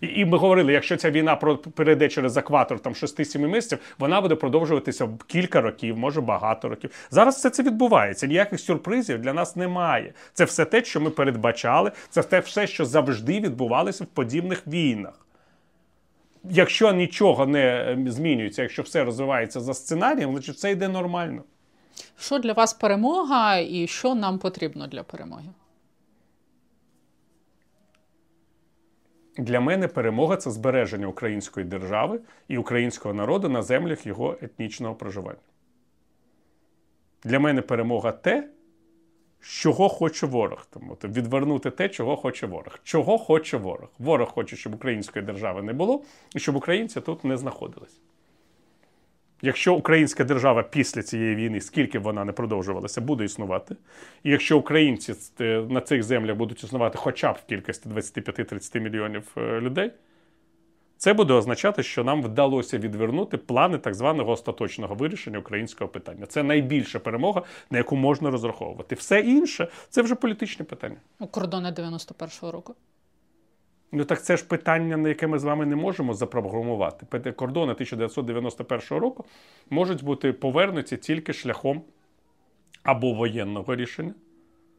[0.00, 1.36] І, ми говорили, якщо ця війна
[1.74, 6.90] перейде через екватор там 6-7 місяців, вона буде продовжуватися кілька років, може багато років.
[7.10, 8.26] Зараз все це відбувається.
[8.26, 10.12] Ніяких сюрпризів для нас немає.
[10.32, 15.29] Це все те, що ми передбачали, це те все, що завжди відбувалося в подібних війнах.
[16.44, 21.42] Якщо нічого не е, змінюється, якщо все розвивається за сценарієм, значить все йде нормально.
[22.18, 25.48] Що для вас перемога і що нам потрібно для перемоги?
[29.36, 35.38] Для мене перемога це збереження української держави і українського народу на землях його етнічного проживання.
[37.24, 38.48] Для мене перемога те,
[39.42, 40.66] чого хоче ворог.
[40.70, 42.78] Тому от відвернути те, чого хоче ворог.
[42.84, 43.88] Чого хоче ворог?
[43.98, 46.02] Ворог хоче, щоб української держави не було
[46.34, 48.00] і щоб українці тут не знаходились.
[49.42, 53.76] Якщо українська держава після цієї війни, скільки б вона не продовжувалася, буде існувати,
[54.22, 59.24] і якщо українці е, на цих землях будуть існувати хоча б в кількості 25-30 мільйонів
[59.36, 59.90] е, людей,
[61.00, 66.26] це буде означати, що нам вдалося відвернути плани так званого остаточного вирішення українського питання.
[66.26, 68.94] Це найбільша перемога, на яку можна розраховувати.
[68.94, 70.96] Все інше це вже політичні питання.
[71.18, 72.74] У кордони 91-го року.
[73.92, 77.32] Ну так це ж питання, на яке ми з вами не можемо запрограмувати.
[77.32, 79.24] Кордони 1991 року
[79.70, 81.82] можуть бути повернуті тільки шляхом
[82.82, 84.14] або воєнного рішення.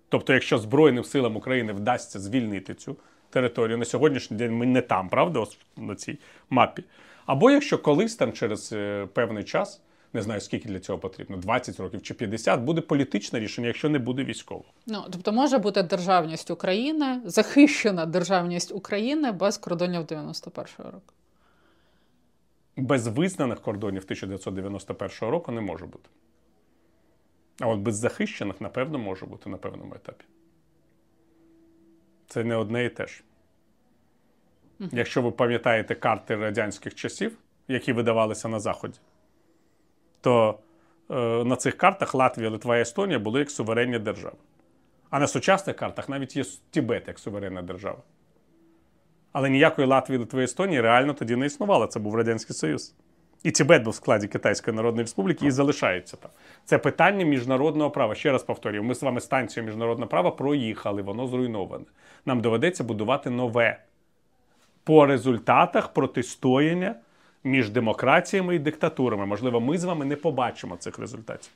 [0.10, 2.98] Тобто, якщо Збройним силам України вдасться звільнити цю
[3.32, 3.78] територію.
[3.78, 6.20] На сьогоднішній день ми не там, правда, ось на цій
[6.50, 6.84] мапі.
[7.26, 9.82] Або якщо колись там через е, певний час,
[10.14, 14.00] не знаю скільки для цього потрібно, 20 років чи 50, буде політичне рішення, якщо не
[14.00, 14.70] буде військового.
[14.88, 21.14] Ну тобто може бути державність України, захищена державність України без кордонів 91-го року.
[22.78, 26.10] Без визнаних кордонів 1991 року не може бути.
[27.60, 30.26] А от без захищених, напевно, може бути на певному етапі.
[32.32, 33.24] Це не одне і те ж.
[34.80, 39.00] Якщо ви пам'ятаєте карти радянських часів, які видавалися на Заході,
[40.22, 40.60] то
[41.10, 41.14] е,
[41.44, 44.36] на цих картах Латвія, Литва і Естонія були як суверенні держави.
[45.10, 48.00] А на сучасних картах навіть є Тібет як суверенна держава.
[49.32, 51.88] Але ніякої Латвії, Литви і Естонії реально тоді не існувало.
[51.88, 52.96] Це був Радянський Союз.
[53.44, 56.32] І Тібет був в складі Китайської Народної Республіки і залишається там.
[56.66, 58.16] Це питання міжнародного права.
[58.16, 61.86] Ще раз повторюю, ми з вами станцію міжнародного права проїхали, воно зруйноване.
[62.26, 63.80] Нам доведеться будувати нове
[64.84, 66.96] по результатах протистояння
[67.44, 69.26] між демократіями і диктатурами.
[69.26, 71.52] Можливо, ми з вами не побачимо цих результатів.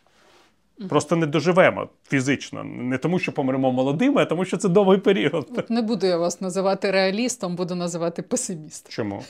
[0.89, 2.63] Просто не доживемо фізично.
[2.63, 5.47] Не тому, що помремо молодими, а тому, що це довгий період.
[5.57, 8.91] От не буду я вас називати реалістом, буду називати песимістом.
[8.91, 9.23] Чому?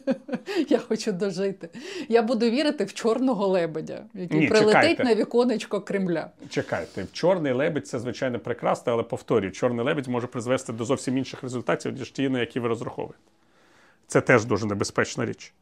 [0.68, 1.68] Я хочу дожити.
[2.08, 5.04] Я буду вірити в чорного лебедя, який Ні, прилетить чекайте.
[5.04, 6.30] на віконечко Кремля.
[6.50, 11.42] Чекайте, чорний лебедь це звичайно прекрасно, але повторюю, чорний лебедь може призвести до зовсім інших
[11.42, 13.18] результатів, ніж ті, на які ви розраховуєте.
[14.06, 15.52] Це теж дуже небезпечна річ.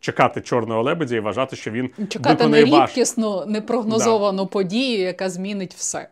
[0.00, 6.08] Чекати чорного лебедя і вважати, що він Чекати на рідкісну, непрогнозовану подію, яка змінить все.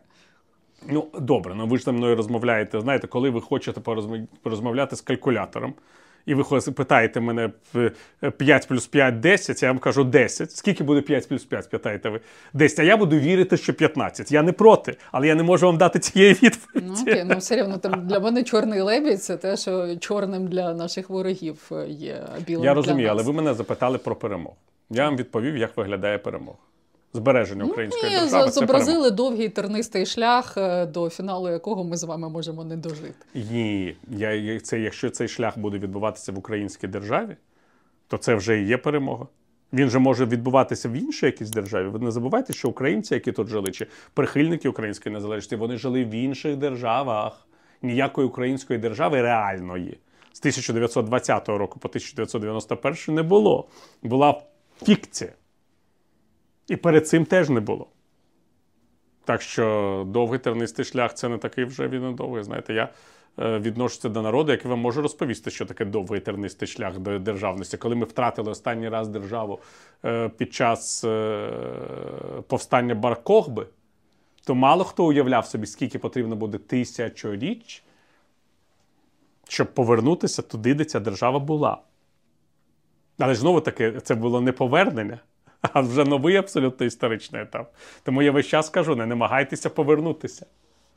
[0.89, 2.81] Ну, добре, ну ви ж зі мною розмовляєте.
[2.81, 5.73] Знаєте, коли ви хочете порозм- порозмовляти з калькулятором,
[6.27, 7.49] і ви питаєте мене
[8.23, 10.51] е, 5 плюс 5– 10, я вам кажу 10.
[10.51, 12.19] Скільки буде 5 плюс 5, питаєте ви?
[12.53, 12.79] 10.
[12.79, 14.31] А я буду вірити, що 15.
[14.31, 16.87] Я не проти, але я не можу вам дати цієї відповіді.
[16.87, 20.73] Ну, окей, ну все рівно там для мене чорний лебідь це те, що чорним для
[20.73, 23.13] наших ворогів е, є, а білим Я для розумію, нас.
[23.13, 24.55] але ви мене запитали про перемогу.
[24.89, 26.57] Я вам відповів, як виглядає перемога.
[27.21, 28.29] Збереження української Ми держави.
[28.31, 28.51] Перемога.
[28.51, 33.13] зобразили довгий тернистий шлях, е, до фіналу якого ми з вами можемо не дожити.
[33.51, 37.35] Ні, я- це, якщо цей шлях буде відбуватися в українській державі,
[38.07, 39.27] то це вже і є перемога.
[39.73, 41.87] Він же може відбуватися в іншій якійсь державі.
[41.87, 46.09] Ви не забувайте, що українці, які тут жили, чи прихильники української незалежності, вони жили в
[46.09, 47.47] інших державах.
[47.81, 49.97] Ніякої української держави реальної
[50.33, 53.67] з 1920 року по 1991 не було.
[54.03, 54.41] Була
[54.85, 55.31] фікція.
[56.67, 57.87] І перед цим теж не було.
[59.25, 62.43] Так що довгий тернистий шлях це не такий вже він довгий.
[62.43, 62.89] Знаєте, я
[63.39, 67.77] е, відношуся до народу, який вам може розповісти, що таке довгий тернистий шлях до державності.
[67.77, 69.59] Коли ми втратили останній раз державу
[70.05, 71.49] е, під час е,
[72.47, 73.67] повстання Баркохби,
[74.45, 77.83] то мало хто уявляв собі, скільки потрібно буде тисячоріч,
[79.47, 81.77] щоб повернутися туди, де ця держава була.
[83.19, 85.19] Але ж знову таки, це було не повернення,
[85.73, 87.73] а вже новий абсолютно історичний етап.
[88.03, 90.45] Тому я весь час кажу: не намагайтеся повернутися.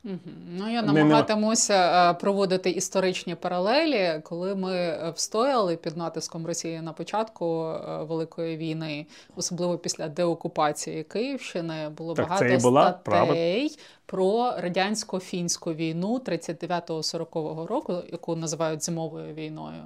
[0.03, 6.93] Ну, я намагатимуся е, проводити історичні паралелі, коли ми е, встояли під натиском Росії на
[6.93, 15.73] початку е, Великої війни, особливо після деокупації Київщини, було Так, багато була статей про радянсько-фінську
[15.73, 19.83] війну 39-40 року, яку називають зимовою війною.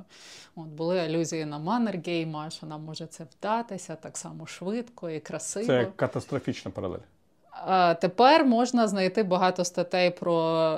[0.56, 5.66] От були алюзії на Маннергейма, що нам може це вдатися так само швидко і красиво.
[5.66, 7.00] Це катастрофічна паралель.
[8.02, 10.34] Тепер можна знайти багато статей про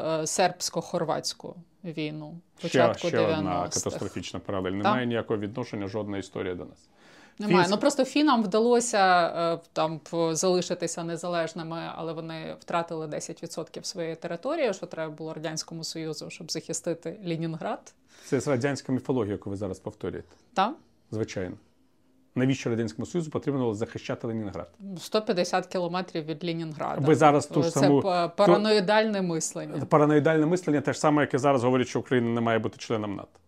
[0.05, 1.53] е, сербсько-хорватську
[1.83, 4.71] війну Ще, початку ще одна катастрофічна паралель.
[4.71, 6.89] Немає ніякого відношення жодна історія до нас.
[7.39, 7.65] Немає.
[7.65, 9.99] Фінськ- Ну просто фінам вдалося е, там
[10.31, 17.19] залишитися незалежними, але вони втратили 10% своєї території, що треба було радянському союзу, щоб захистити
[17.25, 17.93] Ленінград.
[18.25, 20.29] Це з радянська міфологія, яку ви зараз повторюєте.
[20.53, 20.73] Та
[21.11, 21.55] Звичайно.
[22.37, 24.69] Навіщо Радянському Союзу потрібно було захищати Ленінград?
[24.97, 27.05] 150 кілометрів від Ленінграда.
[27.07, 28.01] Ви зараз ту ж це саму-
[28.37, 29.85] параноїдальне мислення.
[29.85, 33.39] Параноїдальне мислення те ж саме, яке зараз говорять, що Україна не має бути членом НАТО.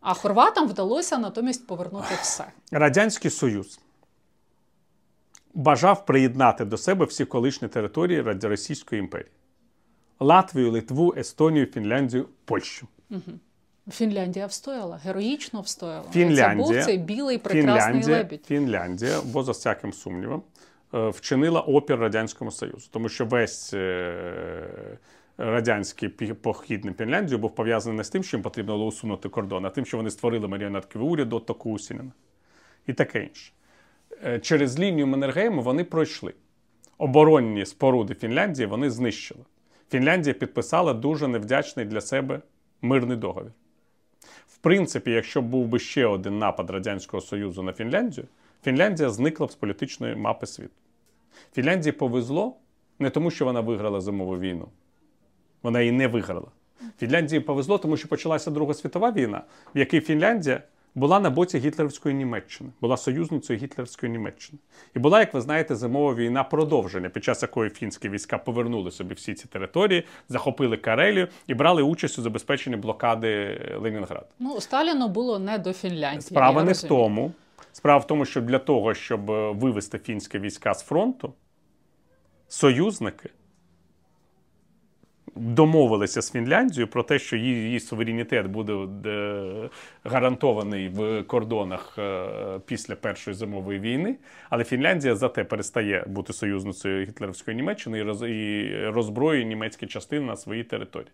[0.00, 2.44] А хорватам вдалося натомість повернути все.
[2.70, 3.80] Радянський Союз
[5.54, 9.30] бажав приєднати до себе всі колишні території Російської імперії:
[10.20, 12.86] Латвію, Литву, Естонію, Фінляндію, Польщу.
[13.90, 16.04] Фінляндія встояла, героїчно встояла.
[16.12, 18.44] Фінляндія- Це був цей білий прекрасний Фінляндія, лебідь.
[18.46, 20.42] Фінляндія, бо за всяким сумнівом,
[20.94, 24.98] е, вчинила опір Радянському Союзу, тому що весь е,
[25.38, 29.66] радянський похід на Фінляндію був пов'язаний не з тим, що їм потрібно було усунути кордон,
[29.66, 31.76] а тим, що вони створили маріонетковий уряд Отто
[32.86, 33.52] і таке інше.
[34.24, 36.34] Е, Через лінію Маннергейму вони пройшли.
[36.98, 39.40] Оборонні споруди Фінляндії вони знищили.
[39.90, 42.40] Фінляндія підписала дуже невдячний для себе
[42.82, 43.52] мирний договір.
[44.62, 48.26] Принципі, якщо був би ще один напад Радянського Союзу на Фінляндію,
[48.64, 50.74] Фінляндія зникла б з політичної мапи світу.
[51.54, 52.56] Фінляндії повезло
[52.98, 54.68] не тому, що вона виграла зимову війну.
[55.62, 56.48] Вона її не виграла.
[56.98, 59.42] Фінляндії повезло, тому що почалася Друга світова війна,
[59.74, 60.62] в якій Фінляндія
[60.94, 64.58] була на боці гітлерівської Німеччини, була союзницею гітлерівської Німеччини.
[64.96, 69.14] І була, як ви знаєте, зимова війна продовження, під час якої фінські війська повернули собі
[69.14, 74.26] всі ці території, захопили Карелію і брали участь у забезпеченні блокади Ленінграда.
[74.38, 76.22] Ну, Сталіну було не до Фінляндії.
[76.22, 77.32] Справа не в тому.
[77.72, 81.32] Справа в тому, що для того, щоб е, вивести фінські війська з фронту,
[82.48, 83.30] союзники
[85.36, 88.72] домовилися з Фінляндією про те, що її, її суверенітет буде
[89.06, 89.68] е,
[90.04, 92.26] гарантований в кордонах е,
[92.66, 94.16] після Першої зимової війни.
[94.50, 100.36] Але Фінляндія зате перестає бути союзницею гітлерівської Німеччини і, роз, і роззброює німецькі частини на
[100.36, 101.10] своїй території.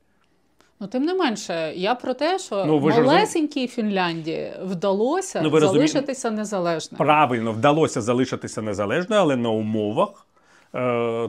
[0.80, 6.98] Ну, тим не менше, я про те, що Ну, малесенькій Фінляндії вдалося Ну, залишитися незалежною.
[6.98, 10.26] Правильно, вдалося залишитися незалежною, але на умовах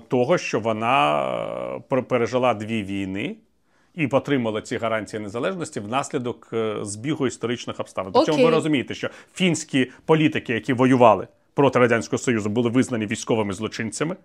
[0.07, 1.23] того, що вона
[1.91, 3.35] е, пережила дві війни
[3.95, 8.13] і отримала ці гарантії незалежності внаслідок е, збігу історичних обставин.
[8.13, 14.15] Причому ви розумієте, що фінські політики, які воювали проти Радянського Союзу, були визнані військовими злочинцями.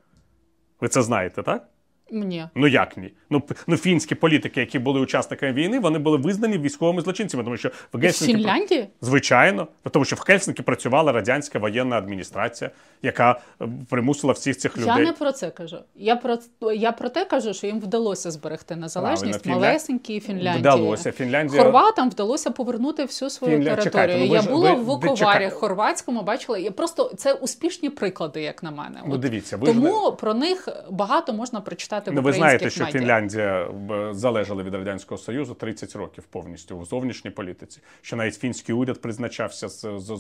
[0.81, 1.69] Ви це знаєте, так?
[2.11, 2.46] Ні.
[2.55, 3.12] Ну як ні?
[3.30, 7.68] Ну, ну фінські політики, які були учасниками війни, вони були визнані військовими злочинцями, тому що
[7.68, 8.88] в В Гельсінкі Фінляндії?
[9.00, 12.70] Звичайно, тому що в Хельсинкі працювала радянська воєнна адміністрація,
[13.02, 14.88] яка е, примусила всіх цих людей.
[14.98, 15.78] Я не про це кажу.
[15.96, 16.38] Я про
[16.74, 20.59] я про те кажу, що їм вдалося зберегти незалежність Фінля- малесенькій Фінляндії.
[20.61, 21.12] Вдалося.
[21.12, 23.84] Фінляндія Хорватам вдалося повернути всю свою Фінля- територію.
[23.84, 26.59] чекайте, ну ви я ж- була ви- в Вуковарі хорватському, бачила.
[26.59, 29.00] Я просто це успішні приклади, як на мене.
[29.07, 32.84] Ну, дивіться, ви ж тому про них багато можна прочитати в Ну, ви знаєте, що
[32.84, 33.01] медіа.
[33.01, 33.68] Фінляндія
[34.12, 37.80] залежала від радянського союзу 30 років повністю у зовнішній політиці.
[38.03, 40.16] Що навіть фінський уряд призначався з, з,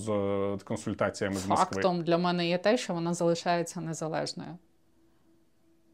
[0.60, 1.74] з консультаціями з Москви.
[1.74, 4.50] Фактом для мене є те, що вона залишається незалежною.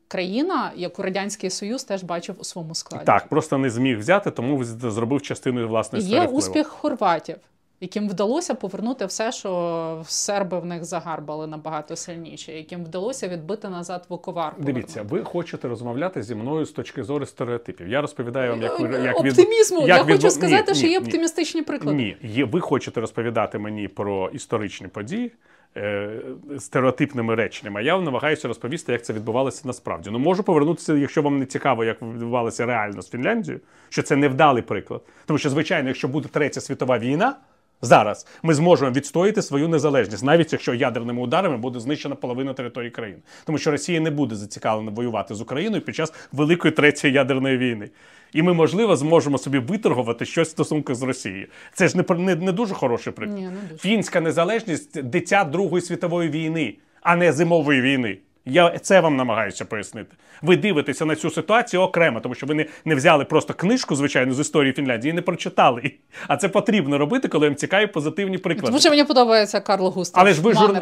[0.09, 3.05] Країна, яку Радянський Союз теж бачив у своєму складі.
[3.05, 6.39] Так, просто не зміг взяти, тому зробив частиною власної є впливу.
[6.39, 7.37] успіх хорватів,
[7.81, 14.07] яким вдалося повернути все, що серби в них загарбали набагато сильніше, яким вдалося відбити назад
[14.09, 14.55] Вуковар.
[14.59, 17.89] Дивіться, ви хочете розмовляти зі мною з точки зору стереотипів.
[17.89, 19.78] Я розповідаю вам, як ви як від- оптимізму.
[19.81, 21.07] як Я хочу відбу- сказати, Ні, що ні, є ні.
[21.07, 21.97] оптимістичні приклади.
[21.97, 25.33] Ні, є, ви хочете розповідати мені про історичні події
[25.76, 26.11] е,
[26.59, 27.85] стереотипними реченнями.
[27.85, 30.11] Я вам намагаюся розповісти, як це відбувалося насправді.
[30.11, 34.62] Ну можу повернутися, якщо вам не цікаво, як відбувалося реально з Фінляндією, що це невдалий
[34.62, 35.01] приклад.
[35.26, 37.37] Тому що, звичайно, якщо буде третя світова війна.
[37.83, 43.20] Зараз ми зможемо відстояти свою незалежність, навіть якщо ядерними ударами буде знищена половина території країни,
[43.45, 47.91] тому що Росія не буде зацікавлена воювати з Україною під час великої третьої ядерної війни.
[48.33, 51.47] І ми, можливо, зможемо собі виторгувати щось в стосунках з Росією.
[51.74, 53.39] Це ж не, не, не дуже хороший приклад.
[53.39, 53.76] Ні, не дуже.
[53.76, 58.18] Фінська незалежність дитя Другої світової війни, а не зимової війни.
[58.45, 60.16] Я це вам намагаюся пояснити.
[60.43, 64.34] Ви дивитеся на цю ситуацію окремо, тому що ви не, не взяли просто книжку, звичайно,
[64.34, 65.93] з історії Фінляндії і не прочитали.
[66.28, 68.66] А це потрібно робити, коли вам цікаві позитивні приклади.
[68.66, 70.80] Тому що мені подобається Карл Густав Але ж ви жур...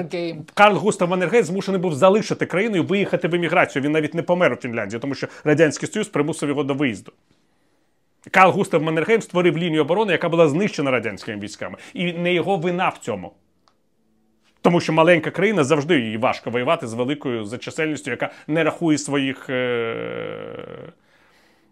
[0.54, 3.82] Карл Густав Маннергейм змушений був залишити країну і виїхати в еміграцію.
[3.82, 7.12] Він навіть не помер у Фінляндії, тому що Радянський Союз примусив його до виїзду.
[8.30, 11.78] Карл Густав Маннергейм створив лінію оборони, яка була знищена радянськими військами.
[11.94, 13.32] І не його вина в цьому.
[14.62, 18.98] Тому що маленька країна завжди їй важко воювати з великою за чисельністю, яка не рахує
[18.98, 20.92] своїх е...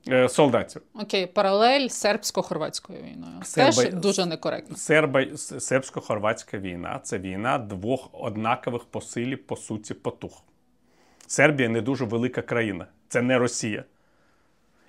[0.09, 0.83] Е, солдатів.
[0.95, 3.41] Окей, паралель сербсько-хорватською війною.
[3.43, 4.77] Серби- Теж дуже некоректно.
[4.77, 5.21] Серба...
[5.21, 10.43] Сербсько-хорватська війна це війна двох однакових по силі, по суті, потуг.
[11.27, 13.85] Сербія не дуже велика країна, це не Росія.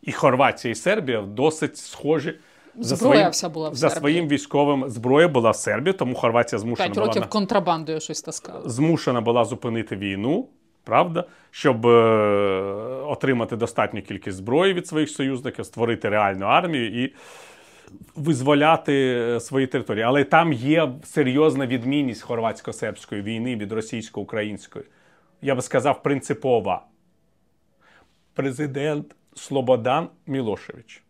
[0.02, 2.40] І Хорватія і Сербія досить схожі.
[2.80, 4.00] За Зброя своїм, вся була в за Сербії.
[4.00, 8.22] своїм військовим зброя була в Сербії, тому Хорватія змушена П'ять була років на- контрабандою щось
[8.22, 8.70] таскали.
[8.70, 10.48] змушена була зупинити війну,
[10.84, 11.90] правда, щоб е,
[13.08, 17.14] отримати достатню кількість зброї від своїх союзників, створити реальну армію і
[18.16, 18.94] визволяти
[19.36, 20.04] е, свої території.
[20.04, 24.86] Але там є серйозна відмінність хорватсько-сербської війни від російсько-української.
[25.42, 26.86] Я би сказав, принципова.
[28.34, 31.04] Президент Слободан Мілошевич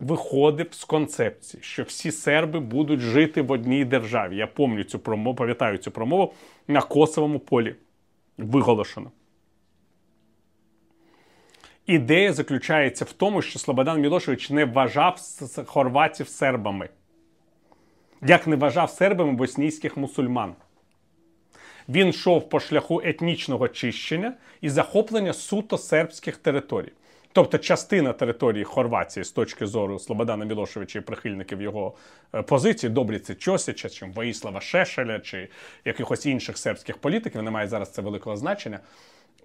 [0.00, 4.36] виходив з концепції, що всі серби будуть жити в одній державі.
[4.36, 6.34] Я пам'ятаю цю промову, пам'ятаю цю промову
[6.68, 7.76] на Косовому полі
[8.38, 9.10] виголошено.
[11.86, 15.20] Ідея заключається в тому, що Слободан Мілошевич не вважав
[15.66, 16.88] хорватів сербами,
[18.22, 20.54] як не вважав сербами боснійських мусульман.
[21.88, 26.92] Він йшов по шляху етнічного чищення і захоплення суто сербських територій.
[27.32, 31.94] Тобто частина території Хорватії з точки зору Слободана Мілошевича і прихильників його
[32.34, 35.48] е, позиції, Добріці Чосича, чи Воїслава Шешеля, чи
[35.84, 38.80] якихось інших сербських політиків, не має зараз це великого значення,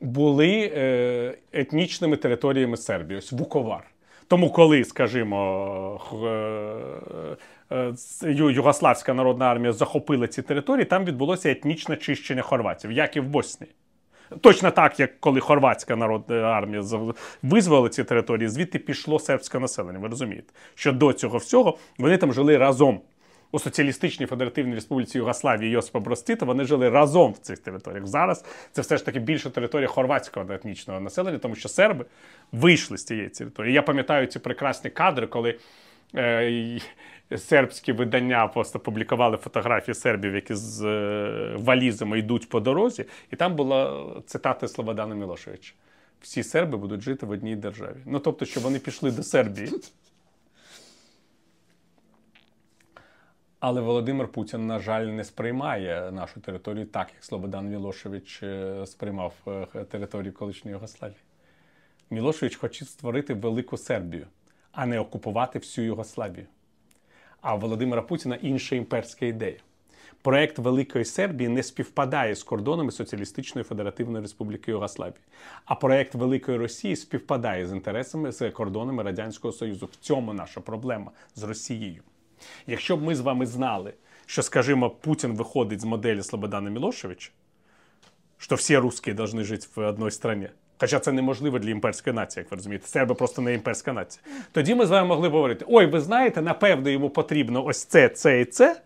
[0.01, 3.83] були е, етнічними територіями Сербії, ось Вуковар.
[4.27, 6.01] Тому, коли, скажімо,
[7.71, 7.93] е,
[8.31, 13.71] Югославська народна армія захопила ці території, там відбулося етнічне чищення хорватів, як і в Боснії.
[14.41, 17.13] Точно так, як коли хорватська народна армія за-
[17.43, 19.99] визволила ці території, звідти пішло сербське населення.
[19.99, 23.01] Ви розумієте, що до цього всього вони там жили разом.
[23.51, 28.07] У Соціалістичній Федеративній Республіці Югославії Йосипа Брос Тіта вони жили разом в цих територіях.
[28.07, 32.05] Зараз це все ж таки більше територія хорватського етнічного населення, тому що серби
[32.51, 33.73] вийшли з цієї території.
[33.73, 35.55] Я пам'ятаю ці прекрасні кадри, коли
[36.17, 36.79] е,
[37.37, 43.55] сербські видання просто публікували фотографії сербів, які з е, валізами йдуть по дорозі, і там
[43.55, 45.73] була цитата Слободана Мілошевича.
[46.21, 47.97] Всі серби будуть жити в одній державі.
[48.05, 49.69] Ну тобто, що вони пішли до Сербії.
[53.59, 59.33] Але Володимир Путін, на жаль, не сприймає нашу територію так, як Слободан Мілошевич е, сприймав
[59.89, 61.19] територію колишньої Югославії.
[62.09, 64.27] Мілошевич хоче створити велику Сербію,
[64.75, 66.45] а не окупувати всю Югославію.
[67.41, 69.57] А у Володимира Путіна інша імперська ідея.
[70.21, 75.19] Проект Великої Сербії не співпадає з кордонами Соціалістичної Федеративної Республіки Югославії.
[75.65, 79.89] А проект Великої Росії співпадає з інтересами з кордонами Радянського Союзу.
[79.91, 82.03] В цьому наша проблема з Росією.
[82.67, 83.93] Якщо б ми з вами знали,
[84.25, 87.31] що, скажімо, Путін виходить з моделі Слободана Мілошевича,
[88.37, 90.49] що всі русські повинні жити в одній країні.
[90.77, 92.87] Хоча це неможливо для імперської нації, як ви розумієте.
[92.87, 94.23] Серби просто не імперська нація.
[94.51, 98.41] Тоді ми з вами могли говорити: ой, ви знаєте, напевно, йому потрібно ось це, це
[98.41, 98.81] і це.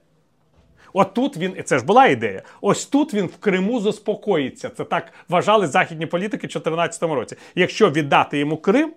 [0.94, 2.42] От тут він, і це ж була ідея.
[2.62, 4.70] Ось тут він в Криму заспокоїться.
[4.70, 7.36] Це так вважали західні політики в 2014 році.
[7.56, 8.94] Якщо віддати йому Крим,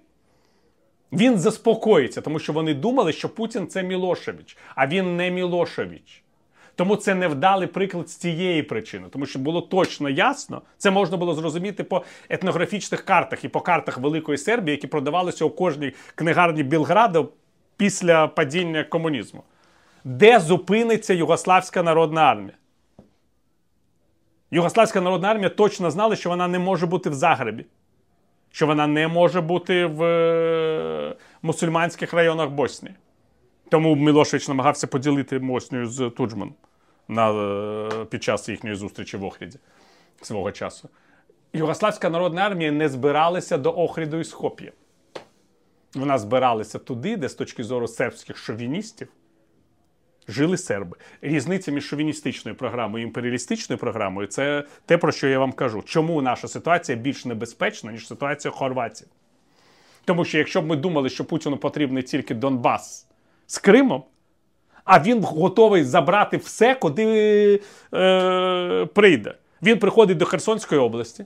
[1.13, 6.22] він заспокоїться, тому що вони думали, що Путін це Мілошевич, а він не Мілошевич.
[6.77, 11.35] Тому це невдалий приклад з цієї причини, тому що було точно ясно, це можна було
[11.35, 17.25] зрозуміти по етнографічних картах і по картах Великої Сербії, які продавалися у кожній книгарні Білграда
[17.77, 19.43] після падіння комунізму.
[20.05, 22.55] Де зупиниться Югославська народна армія?
[24.51, 27.67] Югославська народна армія точно знала, що вона не може бути в Загребі,
[28.51, 32.95] що вона не може бути в е, мусульманських районах Боснії.
[33.73, 36.55] Тому Мілошевич намагався поділити Боснію з Туджманом
[37.09, 39.59] на, е, під час їхньої зустрічі в Охріді
[40.23, 40.89] свого часу.
[41.53, 44.73] Югославська народна армія не збиралася до Охріду і Схоп'я.
[45.95, 49.09] Вона збиралася туди, де з точки зору сербських шовіністів
[50.29, 50.97] жили серби.
[51.23, 55.83] Різниця між шовіністичною програмою і імперіалістичною програмою це те, про що я вам кажу.
[55.83, 59.11] Чому наша ситуація більш небезпечна, ніж ситуація в Хорватії?
[60.05, 63.12] Тому що якщо б ми думали, що Путіну потрібний тільки Донбас
[63.53, 64.03] з Кримом,
[64.85, 67.61] а він готовий забрати все, куди
[67.95, 69.35] е, прийде.
[69.63, 71.25] Він приходить до Херсонської області,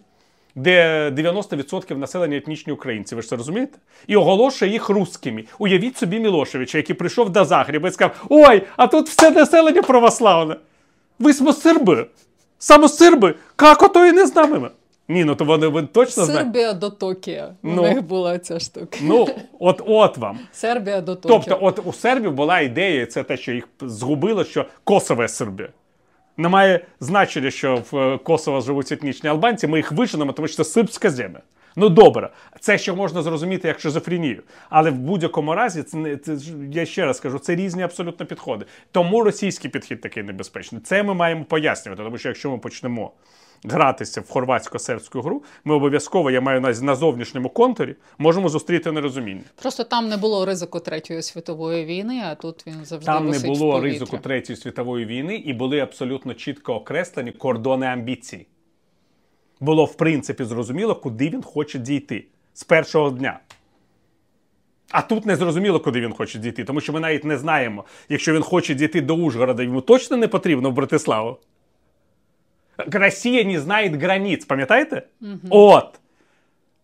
[0.55, 3.79] де 90% населення етнічні українці, ви ж це розумієте?
[4.07, 5.45] І оголошує їх русскими.
[5.59, 10.57] Уявіть собі Мілошевича, який прийшов до Загріба і сказав: Ой, а тут все населення православне.
[11.18, 12.07] Ви самосерби.
[12.59, 14.70] Самосерби, як ото і не знаємо.
[15.09, 16.44] Ні, ну то вони ви точно знаєте.
[16.44, 17.48] Сербія до Токіо.
[17.62, 17.82] У Ну.
[17.82, 18.98] них була ця штука.
[19.02, 19.26] Ну,
[19.59, 20.38] от от вам.
[20.52, 21.38] Сербія до Токіо.
[21.38, 25.28] Тобто, от у сербів була ідея, і це те, що їх згубило, що Косово є
[25.28, 25.68] Сербія.
[26.36, 30.64] Немає значення, що в е, Косово живуть етнічні албанці, ми їх виженемо, тому що це
[30.64, 31.40] сербська земля.
[31.78, 32.30] Ну добре,
[32.61, 34.42] це ще можна зрозуміти як шизофренію.
[34.70, 36.36] Але в будь-якому разі, це це
[36.72, 38.66] я ще раз кажу, це різні абсолютно підходи.
[38.92, 40.80] Тому російський підхід такий небезпечний.
[40.80, 43.11] Це ми маємо пояснювати, тому що якщо ми почнемо
[43.71, 49.43] гратися в хорватсько-сербську гру, ми обов'язково, я маю на, на зовнішньому контурі, можемо зустріти нерозуміння.
[49.62, 53.81] Просто там не було ризику Третьої світової війни, а тут він завжди Там не було
[53.81, 58.47] ризику Третьої світової війни і були абсолютно чітко окреслені кордони амбіцій.
[59.61, 63.41] Було в принципі зрозуміло, куди він хоче дійти з першого дня.
[64.91, 68.33] А тут не зрозуміло, куди він хоче дійти, тому що ми навіть не знаємо, якщо
[68.33, 71.37] він хоче дійти до Ужгорода, йому точно не потрібно в Братиславу.
[72.78, 75.03] Росія не знає границь, пам'ятаєте?
[75.50, 76.00] От.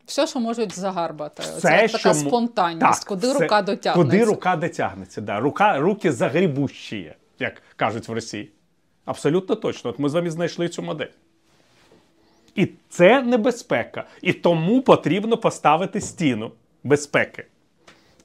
[0.07, 1.43] Все, що можуть загарбати.
[1.43, 4.03] Все, Це що така спонтанність, Так, куди все- рука дотягнеться.
[4.03, 5.41] Куди рука дотягнеться, да.
[5.41, 8.51] рука, руки загрібущі, як кажуть в Росії.
[9.05, 9.91] Абсолютно точно.
[9.91, 11.07] От ми з вами знайшли цю модель.
[12.55, 14.05] І це небезпека.
[14.23, 16.53] І тому потрібно поставити стіну
[16.85, 17.47] безпеки.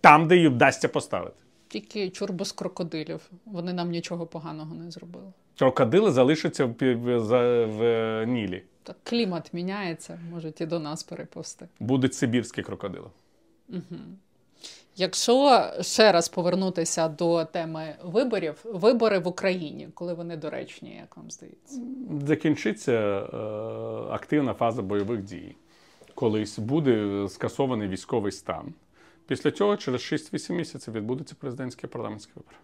[0.01, 1.35] Там, де її вдасться поставити.
[1.67, 3.21] Тільки чурбус крокодилів.
[3.45, 5.33] Вони нам нічого поганого не зробили.
[5.57, 7.17] Крокодили залишаться в, в,
[7.65, 8.63] в е, Нілі.
[8.83, 11.67] Так клімат міняється, можуть і до нас переповсти.
[11.79, 13.09] Будуть сибірські крокодили.
[14.95, 21.31] Якщо ще раз повернутися до теми виборів, вибори в Україні, коли вони доречні, як вам
[21.31, 21.81] здається?
[22.27, 23.37] Закінчиться е,
[24.13, 25.55] активна фаза бойових дій.
[26.15, 28.73] Колись буде скасований військовий стан.
[29.27, 32.57] Після цього, через 6-8 місяців, відбудуться президентські і парламентські вибори.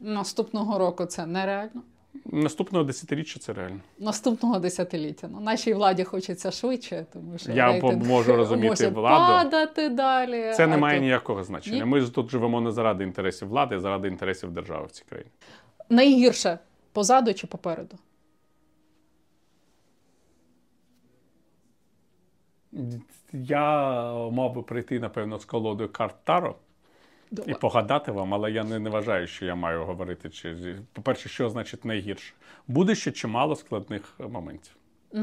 [0.00, 1.82] Наступного року це нереально.
[2.24, 3.80] Наступного десятиріччя це реально.
[3.98, 5.28] Наступного десятиліття.
[5.32, 9.32] Ну, нашій владі хочеться швидше, тому що Я рейтинг можу розуміти може владу.
[9.50, 10.52] падати далі.
[10.56, 11.76] Це не має тут- ніякого значення.
[11.76, 11.84] Ні?
[11.84, 15.30] Ми тут живемо не заради інтересів влади, а заради інтересів держави в цій країні.
[15.88, 16.58] Найгірше
[16.92, 17.96] позаду чи попереду?
[23.32, 23.60] Я
[24.30, 26.54] мав би прийти, напевно, з колодою карт Таро
[27.46, 30.30] і погадати вам, але я не, не вважаю, що я маю говорити.
[30.30, 32.34] Чи по-перше, що значить найгірше?
[32.68, 34.76] Буде ще чимало складних е, моментів,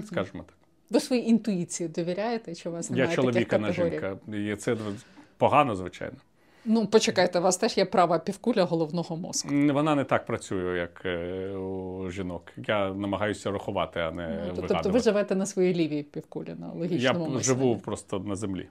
[0.05, 0.55] скажімо так.
[0.89, 2.55] Ви своїй інтуїції довіряєте?
[2.55, 4.17] Чи у вас немає Я чоловік, а таких не категорій?
[4.31, 4.53] жінка.
[4.53, 4.77] І це
[5.37, 6.15] погано, звичайно.
[6.65, 9.49] Ну, почекайте, у вас теж є права півкуля головного мозку.
[9.51, 12.43] Вона не так працює, як е, у жінок.
[12.67, 16.73] Я намагаюся рахувати, а не Ну, Тобто ви живете на своїй лівій півкулі, на Я
[16.73, 17.43] логічному п- мисленні.
[17.43, 18.67] живу просто на землі.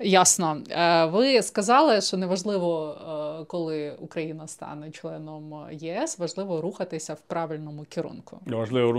[0.00, 0.62] Ясно.
[0.70, 2.96] Е, Ви сказали, що неважливо,
[3.40, 8.40] е, коли Україна стане членом ЄС, важливо рухатися в правильному керунку.
[8.46, 8.92] Важливо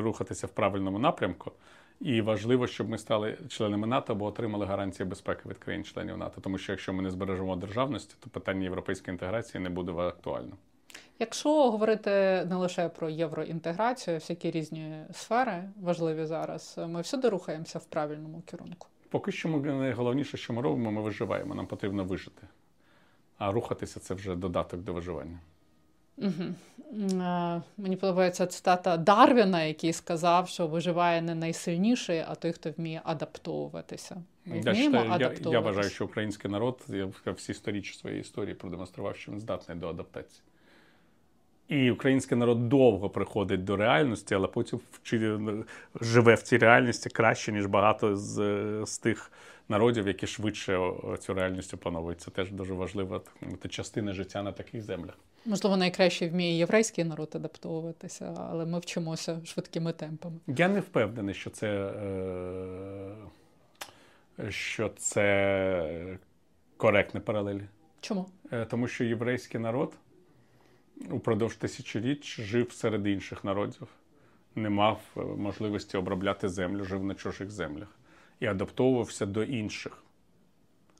[0.00, 1.52] рухатися в правильному напрямку.
[2.00, 6.40] І важливо, щоб ми стали членами НАТО або отримали гарантії безпеки від країн-членів НАТО.
[6.40, 10.56] Тому що якщо ми не збережемо державності, то питання європейської інтеграції не буде актуальним.
[11.18, 12.10] Якщо говорити
[12.50, 18.88] не лише про євроінтеграцію, всякі різні сфери важливі зараз, ми всюди рухаємося в правильному керунку.
[19.14, 21.54] Поки що ми найголовніше, що ми робимо, ми виживаємо.
[21.54, 22.42] Нам потрібно вижити.
[23.38, 25.38] А рухатися це вже додаток до виживання.
[26.22, 26.54] М,
[27.20, 33.00] е, Мені подобається цитата Дарвіна, який сказав, що виживає не найсильніший, а той, хто вміє
[33.04, 34.22] адаптовуватися.
[34.44, 36.86] Ми Я, вміємо читаю, я, я вважаю, що український народ
[37.24, 40.42] я всі сторіччя своєї історії продемонстрував, що він здатний до адаптації.
[41.68, 44.80] І український народ довго приходить до реальності, але потім
[46.00, 48.36] живе в цій реальності краще, ніж багато з,
[48.86, 49.30] з тих
[49.68, 52.20] народів, які швидше цю реальність опановують.
[52.20, 53.20] Це теж дуже важлива
[53.68, 55.14] частина життя на таких землях.
[55.46, 60.36] Можливо, найкраще вміє єврейський народ адаптовуватися, але ми вчимося швидкими темпами.
[60.46, 61.68] Я не впевнений, що це,
[64.38, 66.18] е, що це
[66.76, 67.62] коректні паралелі.
[68.00, 68.26] Чому?
[68.52, 69.92] Е, Тому що єврейський народ
[71.10, 73.88] упродовж тисячоліть жив серед інших народів,
[74.54, 77.88] не мав е, можливості обробляти землю, жив на чужих землях
[78.40, 80.04] і адаптовувався до інших.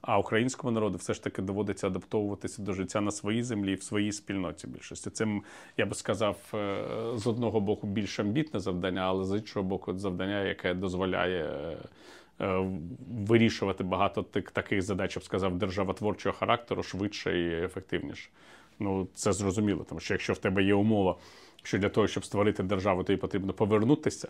[0.07, 3.83] А українському народу все ж таки доводиться адаптовуватися до життя на своїй землі і в
[3.83, 5.11] своїй спільноті більшості.
[5.11, 5.41] Це,
[5.77, 6.85] я би сказав, е,
[7.15, 11.77] з одного боку більш амбітне завдання, але з іншого боку, завдання, яке дозволяє
[12.41, 12.79] е,
[13.27, 14.23] вирішувати багато
[14.53, 18.29] таких задач, я б сказав, державотворчого характеру швидше і ефективніше.
[18.79, 21.17] Ну, це зрозуміло, тому що якщо в тебе є умова,
[21.63, 24.29] що для того, щоб створити державу, тобі потрібно повернутися,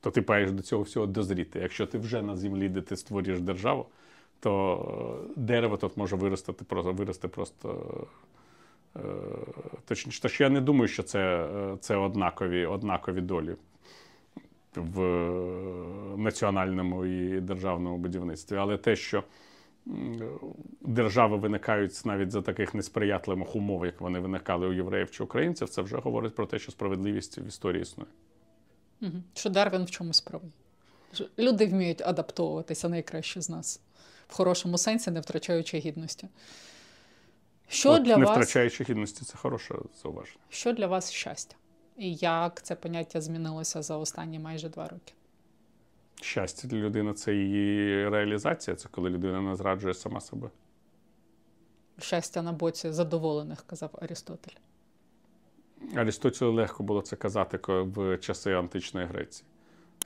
[0.00, 1.58] то ти маєш до цього всього дозріти.
[1.58, 3.86] Якщо ти вже на землі, де ти створюєш державу,
[4.40, 8.06] то е, дерево тут може виростати просто вирости просто.
[8.96, 9.00] е,
[9.84, 13.56] Точніше, тож я не думаю, що це, е, це однакові, однакові долі
[14.76, 15.00] в
[16.16, 18.56] національному і державному будівництві.
[18.56, 19.22] Але те, що
[20.80, 25.82] держави виникають навіть за таких несприятливих умов, як вони виникали у євреїв чи українців, це
[25.82, 28.10] вже говорить про те, що справедливість в історії існує.
[29.02, 29.12] Угу.
[29.34, 30.50] Що Дарвін в чомусь правий.
[31.38, 33.80] Люди вміють адаптовуватися найкраще з нас
[34.28, 36.28] в хорошому сенсі, не втрачаючи гідності.
[37.68, 40.38] Що От, для не вас втрачаючи гідності, це хороше зауваження.
[40.48, 41.56] що для вас щастя?
[41.96, 45.12] І як це поняття змінилося за останні майже два роки?
[46.22, 50.50] Щастя для людини це її реалізація, це коли людина не зраджує сама себе.
[51.98, 54.56] Щастя на боці задоволених, казав Арістотель.
[55.94, 59.46] Арістотелю легко було це казати в часи античної Греції.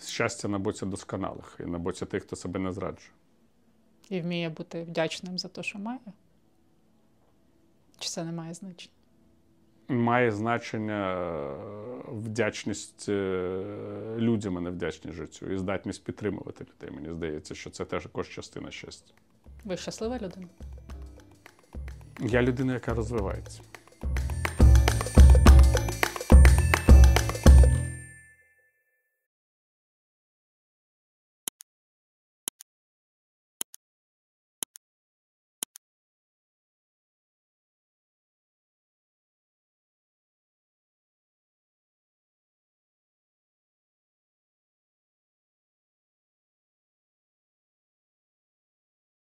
[0.00, 3.12] Щастя на боці досконалих і на боці тих, хто себе не зраджує.
[4.08, 6.00] І вміє бути вдячним за те, що має?
[7.98, 8.94] Чи це не має значення?
[9.90, 11.54] Має значення е,
[12.08, 13.64] вдячність е,
[14.18, 16.96] людям, а не вдячність життю, і здатність підтримувати людей.
[16.96, 19.12] Мені здається, що це теж також частина щастя.
[19.64, 20.46] Ви щаслива людина?
[22.20, 23.60] Я людина, яка розвивається.